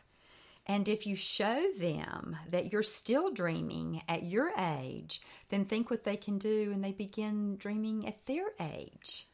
And 0.65 0.87
if 0.87 1.05
you 1.05 1.15
show 1.15 1.71
them 1.77 2.37
that 2.49 2.71
you're 2.71 2.83
still 2.83 3.31
dreaming 3.31 4.01
at 4.07 4.23
your 4.23 4.51
age, 4.57 5.21
then 5.49 5.65
think 5.65 5.89
what 5.89 6.03
they 6.03 6.17
can 6.17 6.37
do 6.37 6.71
and 6.71 6.83
they 6.83 6.91
begin 6.91 7.57
dreaming 7.57 8.07
at 8.07 8.25
their 8.25 8.45
age. 8.59 9.27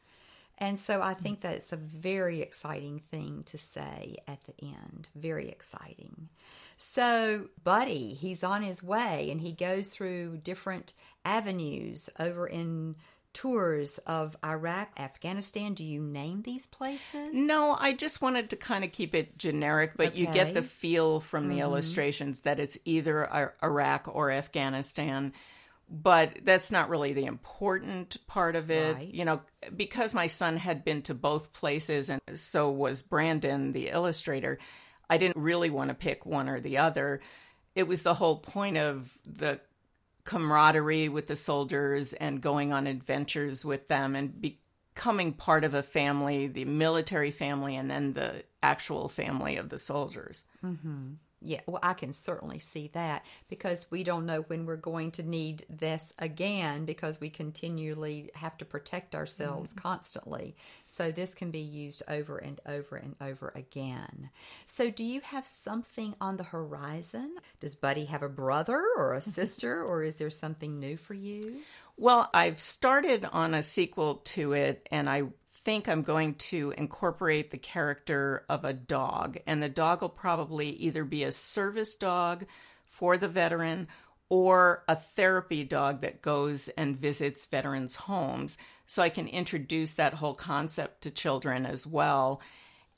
And 0.58 0.78
so 0.78 1.00
I 1.00 1.14
think 1.14 1.40
that's 1.40 1.72
a 1.72 1.76
very 1.76 2.40
exciting 2.40 3.00
thing 3.10 3.44
to 3.46 3.56
say 3.56 4.16
at 4.26 4.40
the 4.44 4.54
end. 4.66 5.08
Very 5.14 5.48
exciting. 5.48 6.28
So, 6.76 7.46
Buddy, 7.62 8.14
he's 8.14 8.44
on 8.44 8.62
his 8.62 8.82
way 8.82 9.30
and 9.30 9.40
he 9.40 9.52
goes 9.52 9.88
through 9.90 10.38
different 10.38 10.92
avenues 11.24 12.10
over 12.18 12.46
in 12.46 12.96
tours 13.32 13.98
of 13.98 14.36
Iraq, 14.44 14.90
Afghanistan. 14.98 15.74
Do 15.74 15.84
you 15.84 16.00
name 16.00 16.42
these 16.42 16.66
places? 16.66 17.30
No, 17.32 17.76
I 17.78 17.92
just 17.92 18.20
wanted 18.20 18.50
to 18.50 18.56
kind 18.56 18.84
of 18.84 18.92
keep 18.92 19.14
it 19.14 19.38
generic, 19.38 19.92
but 19.96 20.08
okay. 20.08 20.18
you 20.18 20.26
get 20.26 20.54
the 20.54 20.62
feel 20.62 21.20
from 21.20 21.46
the 21.46 21.54
mm-hmm. 21.54 21.62
illustrations 21.62 22.40
that 22.40 22.58
it's 22.58 22.78
either 22.84 23.52
Iraq 23.62 24.08
or 24.12 24.30
Afghanistan. 24.30 25.32
But 25.90 26.40
that's 26.44 26.70
not 26.70 26.90
really 26.90 27.14
the 27.14 27.24
important 27.24 28.18
part 28.26 28.56
of 28.56 28.70
it. 28.70 28.94
Right. 28.94 29.14
You 29.14 29.24
know, 29.24 29.40
because 29.74 30.12
my 30.12 30.26
son 30.26 30.58
had 30.58 30.84
been 30.84 31.00
to 31.02 31.14
both 31.14 31.54
places 31.54 32.10
and 32.10 32.20
so 32.34 32.70
was 32.70 33.00
Brandon, 33.02 33.72
the 33.72 33.88
illustrator, 33.88 34.58
I 35.08 35.16
didn't 35.16 35.38
really 35.42 35.70
want 35.70 35.88
to 35.88 35.94
pick 35.94 36.26
one 36.26 36.48
or 36.48 36.60
the 36.60 36.78
other. 36.78 37.20
It 37.74 37.84
was 37.88 38.02
the 38.02 38.14
whole 38.14 38.36
point 38.36 38.76
of 38.76 39.16
the 39.24 39.60
camaraderie 40.24 41.08
with 41.08 41.26
the 41.26 41.36
soldiers 41.36 42.12
and 42.12 42.42
going 42.42 42.70
on 42.70 42.86
adventures 42.86 43.64
with 43.64 43.88
them 43.88 44.14
and 44.14 44.38
becoming 44.38 45.32
part 45.32 45.64
of 45.64 45.72
a 45.72 45.82
family, 45.82 46.48
the 46.48 46.66
military 46.66 47.30
family, 47.30 47.76
and 47.76 47.90
then 47.90 48.12
the 48.12 48.44
actual 48.62 49.08
family 49.08 49.56
of 49.56 49.70
the 49.70 49.78
soldiers. 49.78 50.44
Mm-hmm. 50.62 51.12
Yeah, 51.40 51.60
well, 51.66 51.78
I 51.82 51.94
can 51.94 52.12
certainly 52.12 52.58
see 52.58 52.90
that 52.94 53.24
because 53.48 53.86
we 53.90 54.02
don't 54.02 54.26
know 54.26 54.40
when 54.42 54.66
we're 54.66 54.76
going 54.76 55.12
to 55.12 55.22
need 55.22 55.64
this 55.70 56.12
again 56.18 56.84
because 56.84 57.20
we 57.20 57.30
continually 57.30 58.30
have 58.34 58.56
to 58.58 58.64
protect 58.64 59.14
ourselves 59.14 59.70
mm-hmm. 59.70 59.80
constantly. 59.80 60.56
So, 60.88 61.12
this 61.12 61.34
can 61.34 61.52
be 61.52 61.60
used 61.60 62.02
over 62.08 62.38
and 62.38 62.60
over 62.66 62.96
and 62.96 63.14
over 63.20 63.52
again. 63.54 64.30
So, 64.66 64.90
do 64.90 65.04
you 65.04 65.20
have 65.20 65.46
something 65.46 66.16
on 66.20 66.38
the 66.38 66.44
horizon? 66.44 67.36
Does 67.60 67.76
Buddy 67.76 68.06
have 68.06 68.24
a 68.24 68.28
brother 68.28 68.84
or 68.96 69.14
a 69.14 69.20
sister, 69.20 69.82
or 69.84 70.02
is 70.02 70.16
there 70.16 70.30
something 70.30 70.80
new 70.80 70.96
for 70.96 71.14
you? 71.14 71.58
Well, 71.96 72.30
I've 72.34 72.60
started 72.60 73.24
on 73.32 73.54
a 73.54 73.62
sequel 73.62 74.16
to 74.16 74.52
it, 74.54 74.88
and 74.90 75.08
I 75.08 75.24
think 75.68 75.86
I'm 75.86 76.00
going 76.00 76.32
to 76.36 76.72
incorporate 76.78 77.50
the 77.50 77.58
character 77.58 78.46
of 78.48 78.64
a 78.64 78.72
dog, 78.72 79.36
and 79.46 79.62
the 79.62 79.68
dog 79.68 80.00
will 80.00 80.08
probably 80.08 80.70
either 80.70 81.04
be 81.04 81.24
a 81.24 81.30
service 81.30 81.94
dog 81.94 82.46
for 82.86 83.18
the 83.18 83.28
veteran 83.28 83.86
or 84.30 84.82
a 84.88 84.96
therapy 84.96 85.64
dog 85.64 86.00
that 86.00 86.22
goes 86.22 86.68
and 86.70 86.96
visits 86.96 87.44
veterans' 87.44 87.96
homes. 87.96 88.56
So 88.86 89.02
I 89.02 89.10
can 89.10 89.28
introduce 89.28 89.92
that 89.92 90.14
whole 90.14 90.32
concept 90.32 91.02
to 91.02 91.10
children 91.10 91.66
as 91.66 91.86
well 91.86 92.40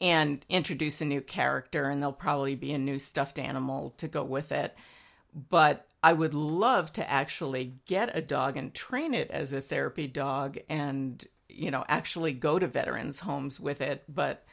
and 0.00 0.46
introduce 0.48 1.00
a 1.00 1.06
new 1.06 1.22
character, 1.22 1.88
and 1.88 2.00
there'll 2.00 2.12
probably 2.12 2.54
be 2.54 2.72
a 2.72 2.78
new 2.78 3.00
stuffed 3.00 3.40
animal 3.40 3.94
to 3.96 4.06
go 4.06 4.22
with 4.22 4.52
it. 4.52 4.76
But 5.34 5.88
I 6.04 6.12
would 6.12 6.34
love 6.34 6.92
to 6.92 7.10
actually 7.10 7.80
get 7.86 8.16
a 8.16 8.22
dog 8.22 8.56
and 8.56 8.72
train 8.72 9.12
it 9.12 9.28
as 9.32 9.52
a 9.52 9.60
therapy 9.60 10.06
dog 10.06 10.58
and 10.68 11.26
you 11.60 11.70
know, 11.70 11.84
actually 11.88 12.32
go 12.32 12.58
to 12.58 12.66
veterans' 12.66 13.20
homes 13.20 13.60
with 13.60 13.80
it. 13.82 14.02
But 14.08 14.44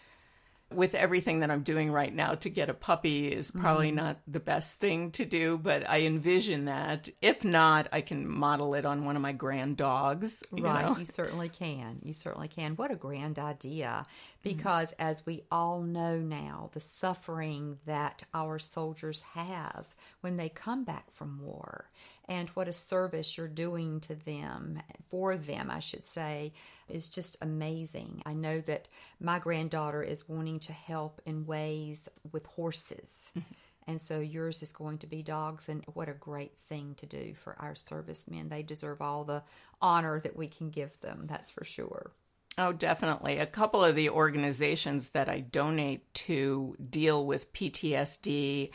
with 0.74 0.96
everything 0.96 1.40
that 1.40 1.50
I'm 1.50 1.64
doing 1.64 1.90
right 1.92 2.14
now 2.14 2.34
to 2.36 2.50
get 2.50 2.70
a 2.70 2.74
puppy 2.74 3.30
is 3.30 3.52
probably 3.52 3.88
mm-hmm. 3.88 3.96
not 3.96 4.20
the 4.28 4.42
best 4.42 4.80
thing 4.80 5.12
to 5.12 5.24
do, 5.24 5.58
but 5.58 5.90
I 5.90 6.02
envision 6.02 6.66
that. 6.66 7.08
If 7.22 7.46
not, 7.46 7.88
I 7.94 8.02
can 8.02 8.28
model 8.28 8.74
it 8.74 8.86
on 8.86 9.06
one 9.06 9.16
of 9.16 9.22
my 9.22 9.32
grand 9.32 9.78
dogs. 9.78 10.44
You 10.54 10.66
right, 10.66 10.86
know? 10.86 10.98
you 10.98 11.06
certainly 11.06 11.48
can. 11.48 12.00
You 12.04 12.14
certainly 12.14 12.50
can. 12.50 12.76
What 12.76 12.92
a 12.92 12.96
grand 12.96 13.40
idea. 13.40 14.06
Because 14.44 14.92
mm-hmm. 14.92 15.04
as 15.04 15.26
we 15.26 15.42
all 15.50 15.82
know 15.82 16.18
now, 16.18 16.70
the 16.74 16.82
suffering 16.82 17.78
that 17.86 18.24
our 18.34 18.60
soldiers 18.60 19.22
have 19.34 19.96
when 20.20 20.36
they 20.36 20.50
come 20.50 20.84
back 20.84 21.10
from 21.12 21.40
war 21.42 21.90
and 22.28 22.50
what 22.50 22.68
a 22.68 22.74
service 22.74 23.38
you're 23.38 23.48
doing 23.48 24.00
to 24.02 24.16
them, 24.16 24.82
for 25.10 25.38
them, 25.38 25.72
I 25.72 25.80
should 25.80 26.04
say, 26.04 26.54
is 26.90 27.10
just 27.10 27.38
amazing. 27.42 28.22
I 28.26 28.34
know 28.34 28.60
that 28.62 28.88
my 29.20 29.40
granddaughter 29.40 30.04
is 30.04 30.28
wanting 30.28 30.60
to 30.62 30.74
help 30.74 31.22
in 31.26 31.46
ways 31.46 32.10
with 32.32 32.46
horses. 32.46 33.32
And 33.90 34.02
so 34.02 34.20
yours 34.20 34.62
is 34.62 34.74
going 34.74 34.98
to 34.98 35.08
be 35.08 35.24
dogs, 35.24 35.70
and 35.70 35.82
what 35.94 36.10
a 36.10 36.14
great 36.14 36.58
thing 36.58 36.96
to 36.98 37.06
do 37.06 37.34
for 37.36 37.56
our 37.58 37.74
servicemen. 37.74 38.50
They 38.50 38.62
deserve 38.62 39.02
all 39.02 39.24
the 39.24 39.44
honor 39.82 40.20
that 40.20 40.36
we 40.36 40.50
can 40.50 40.70
give 40.70 41.00
them, 41.00 41.24
that's 41.26 41.50
for 41.50 41.64
sure. 41.64 42.12
Oh, 42.58 42.74
definitely. 42.74 43.38
A 43.38 43.46
couple 43.46 43.84
of 43.84 43.96
the 43.96 44.10
organizations 44.10 45.10
that 45.10 45.30
I 45.30 45.40
donate 45.40 46.14
to 46.16 46.76
deal 46.90 47.26
with 47.26 47.54
PTSD 47.54 48.72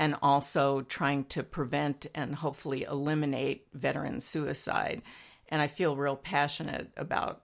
and 0.00 0.16
also 0.22 0.80
trying 0.80 1.22
to 1.26 1.42
prevent 1.42 2.06
and 2.14 2.34
hopefully 2.34 2.84
eliminate 2.84 3.66
veteran 3.74 4.18
suicide. 4.18 5.02
And 5.50 5.60
I 5.60 5.66
feel 5.66 5.94
real 5.94 6.16
passionate 6.16 6.90
about 6.96 7.42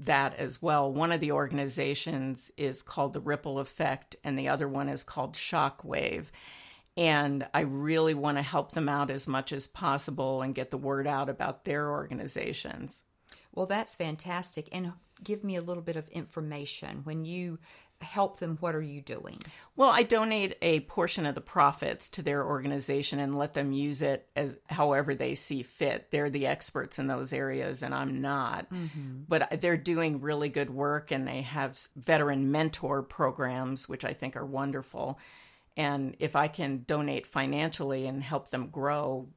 that 0.00 0.36
as 0.36 0.60
well. 0.60 0.92
One 0.92 1.12
of 1.12 1.20
the 1.20 1.32
organizations 1.32 2.50
is 2.58 2.82
called 2.82 3.14
the 3.14 3.20
Ripple 3.20 3.58
Effect, 3.58 4.16
and 4.22 4.38
the 4.38 4.48
other 4.48 4.68
one 4.68 4.90
is 4.90 5.02
called 5.02 5.32
Shockwave. 5.32 6.26
And 6.94 7.46
I 7.54 7.60
really 7.60 8.12
want 8.12 8.36
to 8.36 8.42
help 8.42 8.72
them 8.72 8.88
out 8.88 9.10
as 9.10 9.26
much 9.26 9.50
as 9.50 9.66
possible 9.66 10.42
and 10.42 10.54
get 10.54 10.70
the 10.70 10.76
word 10.76 11.06
out 11.06 11.30
about 11.30 11.64
their 11.64 11.90
organizations. 11.90 13.04
Well, 13.54 13.66
that's 13.66 13.96
fantastic. 13.96 14.68
And 14.72 14.92
give 15.22 15.42
me 15.42 15.56
a 15.56 15.62
little 15.62 15.82
bit 15.82 15.96
of 15.96 16.08
information. 16.10 17.00
When 17.04 17.24
you 17.24 17.60
help 18.04 18.38
them, 18.38 18.56
what 18.60 18.74
are 18.74 18.82
you 18.82 19.00
doing? 19.00 19.38
Well, 19.74 19.88
I 19.88 20.04
donate 20.04 20.56
a 20.62 20.80
portion 20.80 21.26
of 21.26 21.34
the 21.34 21.40
profits 21.40 22.08
to 22.10 22.22
their 22.22 22.44
organization 22.44 23.18
and 23.18 23.36
let 23.36 23.54
them 23.54 23.72
use 23.72 24.02
it 24.02 24.28
as 24.36 24.56
however 24.68 25.14
they 25.14 25.34
see 25.34 25.62
fit. 25.62 26.10
They're 26.10 26.30
the 26.30 26.46
experts 26.46 26.98
in 26.98 27.08
those 27.08 27.32
areas, 27.32 27.82
and 27.82 27.94
I'm 27.94 28.20
not. 28.20 28.70
Mm-hmm. 28.70 29.22
But 29.28 29.60
they're 29.60 29.76
doing 29.76 30.20
really 30.20 30.48
good 30.48 30.70
work, 30.70 31.10
and 31.10 31.26
they 31.26 31.42
have 31.42 31.78
veteran 31.96 32.52
mentor 32.52 33.02
programs, 33.02 33.88
which 33.88 34.04
I 34.04 34.12
think 34.12 34.36
are 34.36 34.46
wonderful. 34.46 35.18
And 35.76 36.14
if 36.20 36.36
I 36.36 36.46
can 36.46 36.84
donate 36.86 37.26
financially 37.26 38.06
and 38.06 38.22
help 38.22 38.50
them 38.50 38.68
grow, 38.68 39.28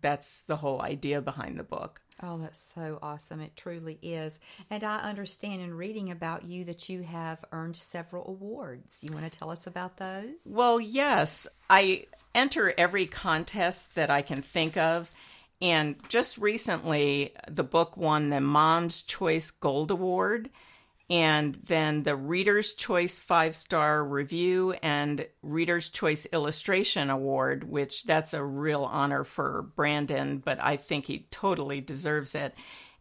that's 0.00 0.42
the 0.42 0.56
whole 0.56 0.80
idea 0.80 1.20
behind 1.20 1.58
the 1.58 1.64
book. 1.64 2.00
Oh, 2.22 2.38
that's 2.38 2.58
so 2.58 2.98
awesome. 3.02 3.40
It 3.40 3.56
truly 3.56 3.98
is. 4.00 4.40
And 4.70 4.82
I 4.82 5.00
understand 5.00 5.60
in 5.60 5.74
reading 5.74 6.10
about 6.10 6.44
you 6.44 6.64
that 6.64 6.88
you 6.88 7.02
have 7.02 7.44
earned 7.52 7.76
several 7.76 8.26
awards. 8.26 9.00
You 9.02 9.12
want 9.12 9.30
to 9.30 9.38
tell 9.38 9.50
us 9.50 9.66
about 9.66 9.98
those? 9.98 10.46
Well, 10.50 10.80
yes. 10.80 11.46
I 11.68 12.06
enter 12.34 12.72
every 12.78 13.06
contest 13.06 13.94
that 13.96 14.10
I 14.10 14.22
can 14.22 14.40
think 14.40 14.76
of. 14.76 15.10
And 15.60 15.96
just 16.08 16.38
recently, 16.38 17.32
the 17.48 17.64
book 17.64 17.96
won 17.96 18.30
the 18.30 18.40
Mom's 18.40 19.02
Choice 19.02 19.50
Gold 19.50 19.90
Award 19.90 20.50
and 21.08 21.54
then 21.54 22.02
the 22.02 22.16
Reader's 22.16 22.74
Choice 22.74 23.20
five 23.20 23.54
star 23.54 24.04
review 24.04 24.72
and 24.82 25.26
Reader's 25.42 25.88
Choice 25.88 26.26
Illustration 26.32 27.10
Award, 27.10 27.64
which 27.64 28.04
that's 28.04 28.34
a 28.34 28.44
real 28.44 28.84
honor 28.84 29.22
for 29.22 29.70
Brandon, 29.76 30.38
but 30.38 30.58
I 30.60 30.76
think 30.76 31.06
he 31.06 31.28
totally 31.30 31.80
deserves 31.80 32.34
it. 32.34 32.54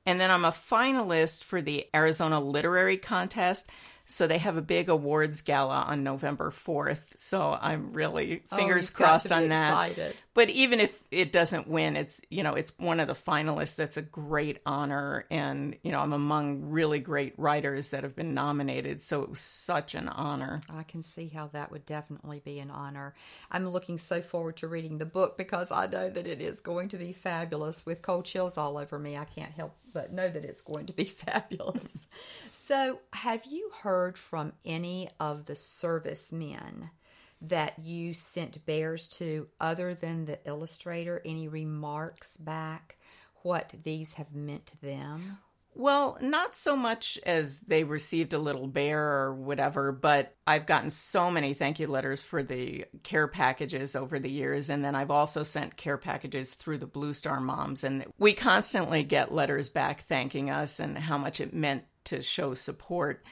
And 0.06 0.22
then 0.22 0.30
I'm 0.30 0.46
a 0.46 0.52
finalist 0.52 1.44
for 1.44 1.62
the 1.62 1.88
Arizona 1.96 2.40
Literary 2.40 2.98
Contest. 2.98 3.70
So 4.08 4.28
they 4.28 4.38
have 4.38 4.56
a 4.58 4.62
big 4.62 4.88
awards 4.90 5.42
gala 5.42 5.82
on 5.88 6.04
November 6.04 6.52
4th. 6.52 7.18
So 7.18 7.58
I'm 7.60 7.94
really 7.94 8.44
oh, 8.52 8.56
fingers 8.56 8.92
oh, 8.94 8.98
crossed 8.98 9.32
on 9.32 9.50
that. 9.50 9.98
But 10.34 10.50
even 10.50 10.80
if 10.80 11.02
it 11.12 11.32
doesn't 11.32 11.68
win, 11.68 11.96
it's, 11.96 12.22
you 12.30 12.44
know, 12.44 12.54
it's 12.54 12.78
one 12.78 13.00
of 13.00 13.08
the 13.08 13.16
finalists. 13.16 13.76
That's 13.76 13.98
a 13.98 14.02
great 14.02 14.60
honor. 14.66 15.26
And, 15.32 15.78
you 15.82 15.92
know, 15.92 16.00
I'm 16.02 16.14
among 16.14 16.70
really 16.70 17.00
great 17.00 17.34
writers 17.38 17.90
that 17.90 18.04
have 18.04 18.16
been 18.16 18.34
nominated. 18.34 19.02
So 19.02 19.24
it 19.24 19.30
was 19.30 19.40
such 19.40 19.96
an 19.96 20.08
honor. 20.10 20.62
I 20.70 20.84
can 20.84 21.02
see 21.02 21.30
how 21.30 21.48
that 21.48 21.72
would 21.72 21.86
definitely 21.86 22.42
be 22.44 22.60
an 22.60 22.70
honor. 22.70 23.16
I'm 23.50 23.68
looking 23.68 23.98
so 23.98 24.22
forward 24.22 24.58
to 24.58 24.68
reading 24.68 24.98
the 24.98 25.06
book 25.06 25.38
because 25.38 25.72
I 25.72 25.88
know 25.88 26.10
that 26.10 26.28
it 26.28 26.42
is 26.42 26.62
going 26.62 26.90
to 26.90 26.98
be 26.98 27.14
fabulous 27.14 27.86
with 27.86 28.02
cold 28.02 28.26
chills 28.26 28.58
all 28.58 28.78
over 28.78 29.00
me. 29.00 29.18
I 29.18 29.26
can't 29.26 29.54
help 29.54 29.74
but 29.96 30.12
know 30.12 30.30
that 30.30 30.44
it's 30.44 30.62
going 30.62 30.86
to 30.88 30.94
be 30.94 31.06
fabulous. 31.06 32.08
so, 32.52 33.00
have 33.14 33.46
you 33.46 33.72
heard 33.82 33.95
from 34.18 34.54
any 34.66 35.10
of 35.20 35.46
the 35.46 35.56
servicemen 35.56 36.90
that 37.42 37.80
you 37.80 38.14
sent 38.14 38.66
bears 38.66 39.08
to 39.08 39.48
other 39.60 39.94
than 39.94 40.26
the 40.26 40.40
illustrator? 40.46 41.22
Any 41.26 41.48
remarks 41.48 42.38
back 42.38 42.98
what 43.44 43.76
these 43.84 44.14
have 44.14 44.34
meant 44.34 44.66
to 44.68 44.82
them? 44.82 45.38
Well, 45.78 46.18
not 46.22 46.56
so 46.56 46.78
much 46.78 47.20
as 47.26 47.60
they 47.60 47.84
received 47.84 48.32
a 48.32 48.40
little 48.40 48.66
bear 48.66 49.02
or 49.02 49.34
whatever, 49.34 49.92
but 49.92 50.34
I've 50.48 50.66
gotten 50.66 50.90
so 50.90 51.30
many 51.30 51.54
thank 51.54 51.82
you 51.82 51.88
letters 51.88 52.22
for 52.22 52.42
the 52.42 52.86
care 53.04 53.28
packages 53.28 53.94
over 53.94 54.18
the 54.18 54.32
years. 54.32 54.70
And 54.70 54.86
then 54.86 54.96
I've 54.96 55.12
also 55.12 55.44
sent 55.44 55.76
care 55.76 55.98
packages 55.98 56.54
through 56.54 56.78
the 56.78 56.88
Blue 56.88 57.12
Star 57.12 57.42
Moms. 57.42 57.84
And 57.84 58.06
we 58.18 58.32
constantly 58.32 59.04
get 59.04 59.34
letters 59.34 59.68
back 59.68 60.04
thanking 60.04 60.50
us 60.50 60.80
and 60.80 60.98
how 60.98 61.18
much 61.18 61.42
it 61.42 61.54
meant 61.54 61.84
to 62.06 62.22
show 62.22 62.54
support. 62.54 63.26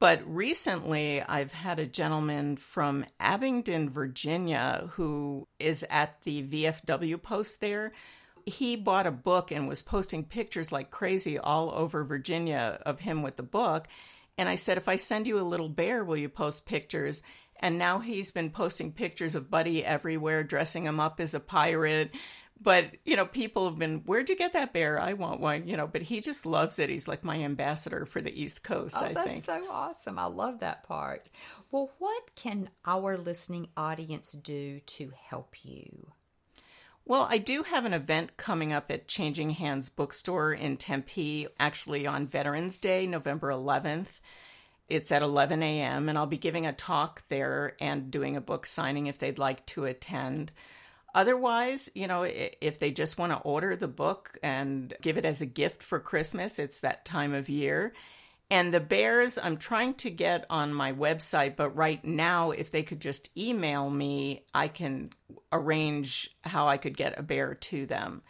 But 0.00 0.22
recently, 0.26 1.22
I've 1.22 1.52
had 1.52 1.78
a 1.78 1.86
gentleman 1.86 2.56
from 2.56 3.04
Abingdon, 3.20 3.88
Virginia, 3.88 4.88
who 4.94 5.46
is 5.60 5.86
at 5.88 6.22
the 6.22 6.42
VFW 6.42 7.22
post 7.22 7.60
there 7.60 7.92
he 8.46 8.76
bought 8.76 9.06
a 9.06 9.12
book 9.12 9.50
and 9.50 9.68
was 9.68 9.82
posting 9.82 10.24
pictures 10.24 10.72
like 10.72 10.90
crazy 10.90 11.38
all 11.38 11.70
over 11.70 12.04
Virginia 12.04 12.80
of 12.84 13.00
him 13.00 13.22
with 13.22 13.36
the 13.36 13.42
book. 13.42 13.86
And 14.38 14.48
I 14.48 14.54
said, 14.54 14.78
if 14.78 14.88
I 14.88 14.96
send 14.96 15.26
you 15.26 15.38
a 15.38 15.42
little 15.42 15.68
bear, 15.68 16.04
will 16.04 16.16
you 16.16 16.28
post 16.28 16.66
pictures? 16.66 17.22
And 17.60 17.78
now 17.78 17.98
he's 17.98 18.30
been 18.30 18.50
posting 18.50 18.92
pictures 18.92 19.34
of 19.34 19.50
Buddy 19.50 19.84
everywhere, 19.84 20.42
dressing 20.42 20.84
him 20.84 20.98
up 20.98 21.20
as 21.20 21.34
a 21.34 21.40
pirate. 21.40 22.14
But, 22.62 22.90
you 23.06 23.16
know, 23.16 23.24
people 23.24 23.64
have 23.68 23.78
been, 23.78 24.02
where'd 24.04 24.28
you 24.28 24.36
get 24.36 24.52
that 24.52 24.74
bear? 24.74 25.00
I 25.00 25.14
want 25.14 25.40
one, 25.40 25.66
you 25.66 25.78
know, 25.78 25.86
but 25.86 26.02
he 26.02 26.20
just 26.20 26.44
loves 26.44 26.78
it. 26.78 26.90
He's 26.90 27.08
like 27.08 27.24
my 27.24 27.36
ambassador 27.36 28.04
for 28.04 28.20
the 28.20 28.38
East 28.38 28.62
Coast, 28.62 28.96
oh, 28.98 29.06
I 29.06 29.14
that's 29.14 29.32
think. 29.32 29.44
so 29.44 29.64
awesome. 29.70 30.18
I 30.18 30.26
love 30.26 30.60
that 30.60 30.82
part. 30.82 31.30
Well, 31.70 31.90
what 31.98 32.34
can 32.36 32.68
our 32.84 33.16
listening 33.16 33.68
audience 33.78 34.32
do 34.32 34.80
to 34.80 35.12
help 35.16 35.64
you? 35.64 36.12
Well, 37.06 37.26
I 37.30 37.38
do 37.38 37.62
have 37.62 37.86
an 37.86 37.94
event 37.94 38.36
coming 38.36 38.74
up 38.74 38.90
at 38.90 39.08
Changing 39.08 39.50
Hands 39.50 39.88
Bookstore 39.88 40.52
in 40.52 40.76
Tempe, 40.76 41.48
actually 41.58 42.06
on 42.06 42.26
Veterans 42.26 42.76
Day, 42.76 43.06
November 43.06 43.48
11th. 43.48 44.20
It's 44.86 45.10
at 45.10 45.22
11 45.22 45.62
a.m., 45.62 46.08
and 46.10 46.18
I'll 46.18 46.26
be 46.26 46.36
giving 46.36 46.66
a 46.66 46.72
talk 46.74 47.22
there 47.28 47.74
and 47.80 48.10
doing 48.10 48.36
a 48.36 48.40
book 48.40 48.66
signing 48.66 49.06
if 49.06 49.18
they'd 49.18 49.38
like 49.38 49.64
to 49.66 49.86
attend. 49.86 50.52
Otherwise, 51.14 51.90
you 51.94 52.06
know, 52.06 52.24
if 52.24 52.78
they 52.78 52.90
just 52.90 53.18
want 53.18 53.32
to 53.32 53.38
order 53.38 53.76
the 53.76 53.88
book 53.88 54.38
and 54.42 54.94
give 55.00 55.18
it 55.18 55.24
as 55.24 55.40
a 55.40 55.46
gift 55.46 55.82
for 55.82 55.98
Christmas, 55.98 56.58
it's 56.58 56.80
that 56.80 57.04
time 57.04 57.34
of 57.34 57.48
year. 57.48 57.92
And 58.50 58.74
the 58.74 58.80
bears, 58.80 59.38
I'm 59.38 59.56
trying 59.56 59.94
to 59.94 60.10
get 60.10 60.44
on 60.50 60.74
my 60.74 60.92
website, 60.92 61.54
but 61.54 61.76
right 61.76 62.04
now, 62.04 62.50
if 62.50 62.72
they 62.72 62.82
could 62.82 63.00
just 63.00 63.30
email 63.38 63.88
me, 63.88 64.44
I 64.52 64.66
can 64.66 65.10
arrange 65.52 66.30
how 66.42 66.66
I 66.66 66.76
could 66.76 66.96
get 66.96 67.18
a 67.18 67.22
bear 67.22 67.54
to 67.54 67.86
them. 67.86 68.22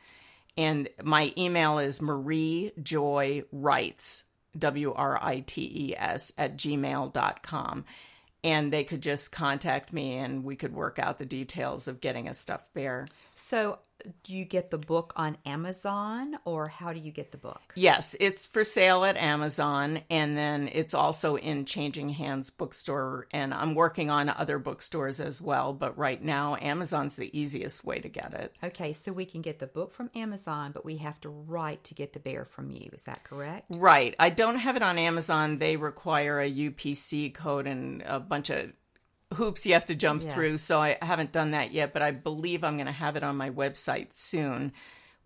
And 0.58 0.90
my 1.02 1.32
email 1.38 1.78
is 1.78 2.02
Marie 2.02 2.72
Joy 2.82 3.44
Writes, 3.50 4.24
W 4.58 4.92
R 4.92 5.18
I 5.22 5.40
T 5.40 5.62
E 5.62 5.96
S, 5.96 6.34
at 6.36 6.58
gmail.com. 6.58 7.84
And 8.42 8.72
they 8.72 8.84
could 8.84 9.02
just 9.02 9.32
contact 9.32 9.92
me 9.92 10.16
and 10.16 10.44
we 10.44 10.56
could 10.56 10.74
work 10.74 10.98
out 10.98 11.18
the 11.18 11.26
details 11.26 11.86
of 11.86 12.00
getting 12.00 12.26
a 12.26 12.34
stuffed 12.34 12.72
bear. 12.72 13.06
So 13.36 13.80
do 14.22 14.34
you 14.34 14.44
get 14.44 14.70
the 14.70 14.78
book 14.78 15.12
on 15.16 15.36
Amazon 15.46 16.36
or 16.44 16.68
how 16.68 16.92
do 16.92 17.00
you 17.00 17.10
get 17.10 17.32
the 17.32 17.38
book? 17.38 17.72
Yes, 17.74 18.16
it's 18.20 18.46
for 18.46 18.64
sale 18.64 19.04
at 19.04 19.16
Amazon 19.16 20.00
and 20.10 20.36
then 20.36 20.68
it's 20.72 20.94
also 20.94 21.36
in 21.36 21.64
Changing 21.64 22.10
Hands 22.10 22.48
bookstore 22.50 23.26
and 23.32 23.52
I'm 23.54 23.74
working 23.74 24.10
on 24.10 24.28
other 24.28 24.58
bookstores 24.58 25.20
as 25.20 25.40
well, 25.40 25.72
but 25.72 25.96
right 25.96 26.22
now 26.22 26.56
Amazon's 26.60 27.16
the 27.16 27.36
easiest 27.38 27.84
way 27.84 28.00
to 28.00 28.08
get 28.08 28.34
it. 28.34 28.54
Okay, 28.62 28.92
so 28.92 29.12
we 29.12 29.24
can 29.24 29.42
get 29.42 29.58
the 29.58 29.66
book 29.66 29.92
from 29.92 30.10
Amazon, 30.14 30.72
but 30.72 30.84
we 30.84 30.96
have 30.98 31.20
to 31.20 31.28
write 31.28 31.84
to 31.84 31.94
get 31.94 32.12
the 32.12 32.20
bear 32.20 32.44
from 32.44 32.70
you. 32.70 32.90
Is 32.92 33.04
that 33.04 33.24
correct? 33.24 33.66
Right. 33.76 34.14
I 34.18 34.30
don't 34.30 34.56
have 34.56 34.76
it 34.76 34.82
on 34.82 34.98
Amazon. 34.98 35.58
They 35.58 35.76
require 35.76 36.40
a 36.40 36.50
UPC 36.50 37.32
code 37.34 37.66
and 37.66 38.02
a 38.02 38.20
bunch 38.20 38.50
of 38.50 38.72
hoops 39.34 39.66
you 39.66 39.74
have 39.74 39.86
to 39.86 39.94
jump 39.94 40.22
yes. 40.22 40.32
through. 40.32 40.58
So 40.58 40.80
I 40.80 40.98
haven't 41.02 41.32
done 41.32 41.52
that 41.52 41.72
yet, 41.72 41.92
but 41.92 42.02
I 42.02 42.10
believe 42.10 42.64
I'm 42.64 42.76
going 42.76 42.86
to 42.86 42.92
have 42.92 43.16
it 43.16 43.22
on 43.22 43.36
my 43.36 43.50
website 43.50 44.12
soon, 44.12 44.72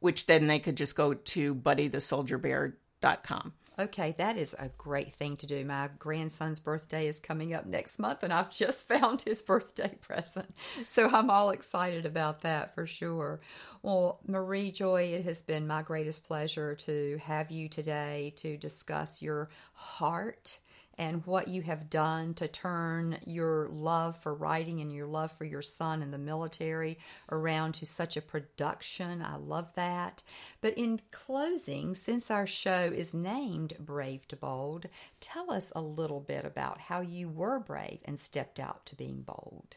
which 0.01 0.27
then 0.27 0.47
they 0.47 0.59
could 0.59 0.77
just 0.77 0.97
go 0.97 1.15
to 1.15 1.55
buddythesoldierbear.com. 1.55 3.53
Okay, 3.77 4.15
that 4.19 4.37
is 4.37 4.55
a 4.57 4.69
great 4.79 5.15
thing 5.15 5.37
to 5.39 5.47
do. 5.47 5.65
My 5.65 5.91
grandson's 5.99 6.61
birthday 6.61 7.09
is 7.09 7.19
coming 7.19 7.55
up 7.55 7.67
next 7.67 7.99
month, 7.99 8.23
and 8.23 8.33
I've 8.33 8.51
just 8.51 8.87
found 8.89 9.23
his 9.23 9.43
birthday 9.43 9.97
present. 10.01 10.55
So 10.87 11.09
I'm 11.09 11.29
all 11.29 11.51
excited 11.51 12.07
about 12.07 12.43
that 12.43 12.73
for 12.77 12.87
sure. 12.87 13.41
Well, 13.83 14.21
Marie 14.29 14.71
Joy, 14.71 15.15
it 15.15 15.25
has 15.25 15.43
been 15.43 15.67
my 15.67 15.83
greatest 15.83 16.25
pleasure 16.25 16.77
to 16.77 17.19
have 17.25 17.51
you 17.51 17.69
today 17.69 18.33
to 18.37 18.57
discuss 18.57 19.21
your 19.21 19.49
heart 19.73 20.61
and 20.99 21.25
what 21.27 21.49
you 21.49 21.63
have 21.63 21.91
done 21.91 22.35
to 22.35 22.49
turn 22.49 23.19
your 23.27 23.69
love 23.69 24.17
for 24.17 24.35
writing 24.35 24.81
and 24.81 24.93
your 24.93 25.07
love 25.07 25.33
for 25.33 25.45
your 25.45 25.63
son 25.63 26.03
in 26.03 26.11
the 26.11 26.19
military 26.19 26.99
around 27.31 27.73
to 27.75 27.87
such 27.87 28.17
a 28.17 28.23
production. 28.23 29.23
I 29.23 29.37
love 29.37 29.73
that. 29.75 30.23
But 30.61 30.75
in 30.79 31.01
closing, 31.11 31.95
since 31.95 32.31
our 32.31 32.47
show 32.47 32.93
is 32.95 33.15
named 33.15 33.75
Brave 33.79 34.27
to 34.29 34.37
Bold, 34.37 34.87
tell 35.21 35.51
us 35.51 35.73
a 35.75 35.81
little 35.81 36.21
bit 36.21 36.45
about 36.45 36.81
how 36.81 37.01
you 37.01 37.29
were 37.29 37.59
brave 37.59 38.01
and 38.05 38.19
stepped 38.19 38.61
out 38.61 38.87
to 38.87 38.97
being 38.97 39.23
bold. 39.23 39.77